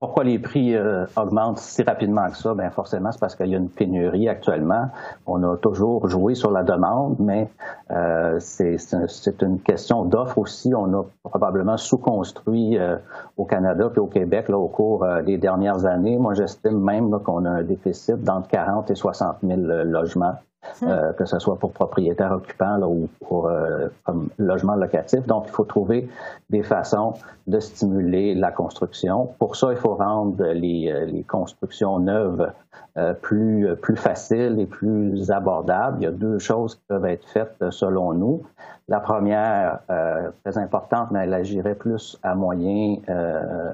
pourquoi 0.00 0.24
les 0.24 0.38
prix 0.38 0.74
euh, 0.74 1.04
augmentent 1.14 1.58
si 1.58 1.82
rapidement 1.82 2.26
que 2.30 2.36
ça? 2.36 2.54
Bien, 2.54 2.70
forcément, 2.70 3.12
c'est 3.12 3.20
parce 3.20 3.36
qu'il 3.36 3.48
y 3.48 3.54
a 3.54 3.58
une 3.58 3.68
pénurie 3.68 4.30
actuellement. 4.30 4.88
On 5.26 5.42
a 5.42 5.58
toujours 5.58 6.08
joué 6.08 6.34
sur 6.34 6.50
la 6.50 6.62
demande, 6.62 7.16
mais 7.18 7.50
euh, 7.90 8.38
c'est 8.40 9.42
une 9.42 9.60
question 9.60 10.06
d'offre 10.06 10.38
aussi. 10.38 10.74
On 10.74 10.92
a 10.94 11.04
probablement 11.22 11.76
sous-construit 11.76 12.78
euh, 12.78 12.96
au 13.36 13.44
Canada 13.44 13.90
puis 13.90 14.00
au 14.00 14.06
Québec 14.06 14.48
là, 14.48 14.56
au 14.56 14.68
cours 14.68 15.06
des 15.26 15.36
dernières 15.36 15.84
années. 15.84 16.16
Moi, 16.16 16.32
j'estime 16.32 16.80
même 16.82 17.10
qu'on 17.20 17.44
a 17.44 17.50
un 17.50 17.62
déficit 17.62 18.22
d'entre 18.22 18.48
40 18.48 18.90
et 18.90 18.94
60 18.94 19.36
000 19.42 19.60
logements 19.84 20.34
euh, 20.82 21.12
que 21.14 21.24
ce 21.24 21.38
soit 21.38 21.56
pour 21.58 21.72
propriétaires 21.72 22.32
occupants 22.32 22.80
ou 22.82 23.08
pour 23.26 23.48
euh, 23.48 23.88
comme 24.04 24.28
logement 24.38 24.74
locatif. 24.74 25.26
Donc, 25.26 25.44
il 25.46 25.52
faut 25.52 25.64
trouver 25.64 26.08
des 26.50 26.62
façons 26.62 27.14
de 27.46 27.60
stimuler 27.60 28.34
la 28.34 28.50
construction. 28.50 29.26
Pour 29.38 29.56
ça, 29.56 29.72
il 29.72 29.78
faut 29.78 29.94
rendre 29.94 30.44
les, 30.46 30.90
euh, 30.90 31.06
les 31.06 31.22
constructions 31.22 31.98
neuves 31.98 32.52
plus, 33.22 33.68
plus 33.80 33.96
faciles 33.96 34.58
et 34.58 34.66
plus 34.66 35.30
abordables. 35.30 35.98
Il 36.00 36.04
y 36.04 36.06
a 36.06 36.10
deux 36.10 36.38
choses 36.38 36.74
qui 36.74 36.82
peuvent 36.88 37.06
être 37.06 37.26
faites 37.28 37.56
selon 37.70 38.12
nous. 38.12 38.42
La 38.88 38.98
première, 38.98 39.78
très 40.44 40.58
importante, 40.58 41.10
mais 41.12 41.20
elle 41.20 41.32
agirait 41.32 41.76
plus 41.76 42.18
à 42.24 42.34
moyen, 42.34 42.96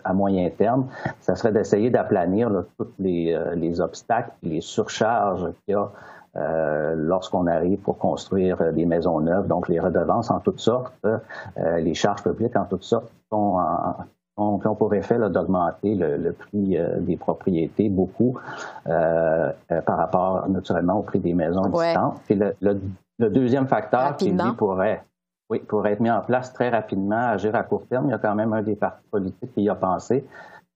à 0.05 0.13
moyen 0.13 0.49
terme, 0.51 0.87
ça 1.21 1.35
serait 1.35 1.51
d'essayer 1.51 1.91
d'aplanir 1.91 2.51
tous 2.79 2.93
les, 2.99 3.37
les 3.55 3.81
obstacles, 3.81 4.31
les 4.43 4.61
surcharges 4.61 5.51
qu'il 5.65 5.73
y 5.73 5.75
a 5.75 5.91
euh, 6.37 6.95
lorsqu'on 6.97 7.47
arrive 7.47 7.79
pour 7.79 7.99
construire 7.99 8.61
euh, 8.61 8.73
des 8.73 8.85
maisons 8.85 9.21
neuves, 9.21 9.47
donc 9.47 9.69
les 9.69 9.81
redevances 9.81 10.31
en 10.31 10.41
toutes 10.41 10.61
sortes, 10.61 10.95
euh, 11.05 11.79
les 11.79 11.95
charges 11.95 12.23
publiques 12.23 12.57
en 12.57 12.65
toutes 12.65 12.83
sortes 12.83 13.11
ont, 13.31 13.59
ont, 14.37 14.59
pour 14.59 14.95
effet 14.95 15.19
d'augmenter 15.19 15.95
le, 15.95 16.33
prix 16.33 16.79
des 17.01 17.17
propriétés 17.17 17.89
beaucoup 17.89 18.39
par 18.85 19.97
rapport 19.97 20.49
naturellement 20.49 20.99
au 20.99 21.03
prix 21.03 21.19
des 21.19 21.35
maisons 21.35 21.65
existantes. 21.65 22.21
le, 22.31 23.29
deuxième 23.29 23.67
facteur 23.67 24.17
qui 24.17 24.33
pourrait 24.57 25.03
oui, 25.49 25.61
pourrait 25.61 25.93
être 25.93 26.01
mis 26.01 26.11
en 26.11 26.23
place 26.23 26.53
très 26.53 26.71
rapidement, 26.71 27.29
agir 27.29 27.55
à 27.55 27.63
court 27.63 27.87
terme, 27.89 28.09
il 28.09 28.11
y 28.11 28.15
a 28.15 28.19
quand 28.19 28.35
même 28.35 28.53
un 28.53 28.63
des 28.63 28.75
partis 28.75 29.07
politiques 29.11 29.55
qui 29.55 29.63
y 29.63 29.69
a 29.69 29.77
pensé, 29.77 30.25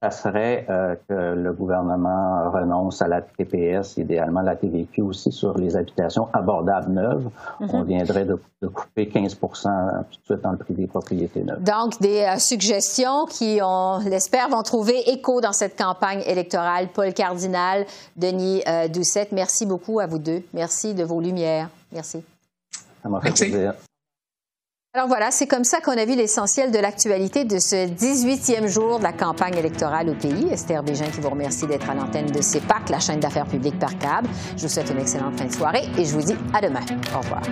ça 0.02 0.10
serait 0.10 0.66
euh, 0.70 0.94
que 1.08 1.34
le 1.34 1.52
gouvernement 1.52 2.50
renonce 2.50 3.02
à 3.02 3.08
la 3.08 3.20
TPS, 3.20 3.98
idéalement 3.98 4.40
la 4.40 4.56
TVQ 4.56 5.02
aussi, 5.02 5.30
sur 5.30 5.58
les 5.58 5.76
habitations 5.76 6.28
abordables 6.32 6.90
neuves. 6.90 7.28
Mhm. 7.60 7.68
On 7.74 7.82
viendrait 7.82 8.24
de, 8.24 8.38
couper 8.68 9.08
15 9.08 9.38
tout 9.38 9.48
de 9.48 10.24
suite 10.24 10.40
dans 10.42 10.52
le 10.52 10.56
prix 10.56 10.72
des 10.72 10.86
propriétés 10.86 11.42
neuves. 11.42 11.62
Donc, 11.62 12.00
des 12.00 12.22
euh, 12.22 12.38
suggestions 12.38 13.26
qui, 13.26 13.60
on 13.62 13.98
l'espère, 13.98 14.48
vont 14.48 14.62
trouver 14.62 15.02
écho 15.10 15.42
dans 15.42 15.52
cette 15.52 15.76
campagne 15.76 16.22
électorale. 16.24 16.88
Paul 16.94 17.12
Cardinal, 17.12 17.84
Denis 18.16 18.62
euh, 18.66 18.88
Doucette, 18.88 19.32
merci 19.32 19.66
beaucoup 19.66 20.00
à 20.00 20.06
vous 20.06 20.18
deux. 20.18 20.42
Merci 20.54 20.94
de 20.94 21.04
vos 21.04 21.20
lumières. 21.20 21.68
Merci. 21.92 22.24
Ça 23.02 23.08
m'a 23.08 23.20
fait 23.20 23.32
plaisir. 23.32 23.74
Alors 24.92 25.06
voilà, 25.06 25.30
c'est 25.30 25.46
comme 25.46 25.62
ça 25.62 25.80
qu'on 25.80 25.96
a 25.96 26.04
vu 26.04 26.16
l'essentiel 26.16 26.72
de 26.72 26.78
l'actualité 26.80 27.44
de 27.44 27.60
ce 27.60 27.86
18e 27.86 28.66
jour 28.66 28.98
de 28.98 29.04
la 29.04 29.12
campagne 29.12 29.56
électorale 29.56 30.08
au 30.08 30.14
pays. 30.14 30.48
Esther 30.50 30.82
Bégin 30.82 31.06
qui 31.06 31.20
vous 31.20 31.30
remercie 31.30 31.64
d'être 31.68 31.88
à 31.88 31.94
l'antenne 31.94 32.26
de 32.26 32.42
CEPAC, 32.42 32.88
la 32.88 32.98
chaîne 32.98 33.20
d'affaires 33.20 33.46
publiques 33.46 33.78
par 33.78 33.96
câble. 33.98 34.28
Je 34.56 34.62
vous 34.62 34.68
souhaite 34.68 34.90
une 34.90 34.98
excellente 34.98 35.38
fin 35.38 35.44
de 35.44 35.52
soirée 35.52 35.84
et 35.96 36.04
je 36.04 36.12
vous 36.12 36.22
dis 36.22 36.34
à 36.52 36.60
demain. 36.60 36.80
Au 37.14 37.18
revoir. 37.20 37.42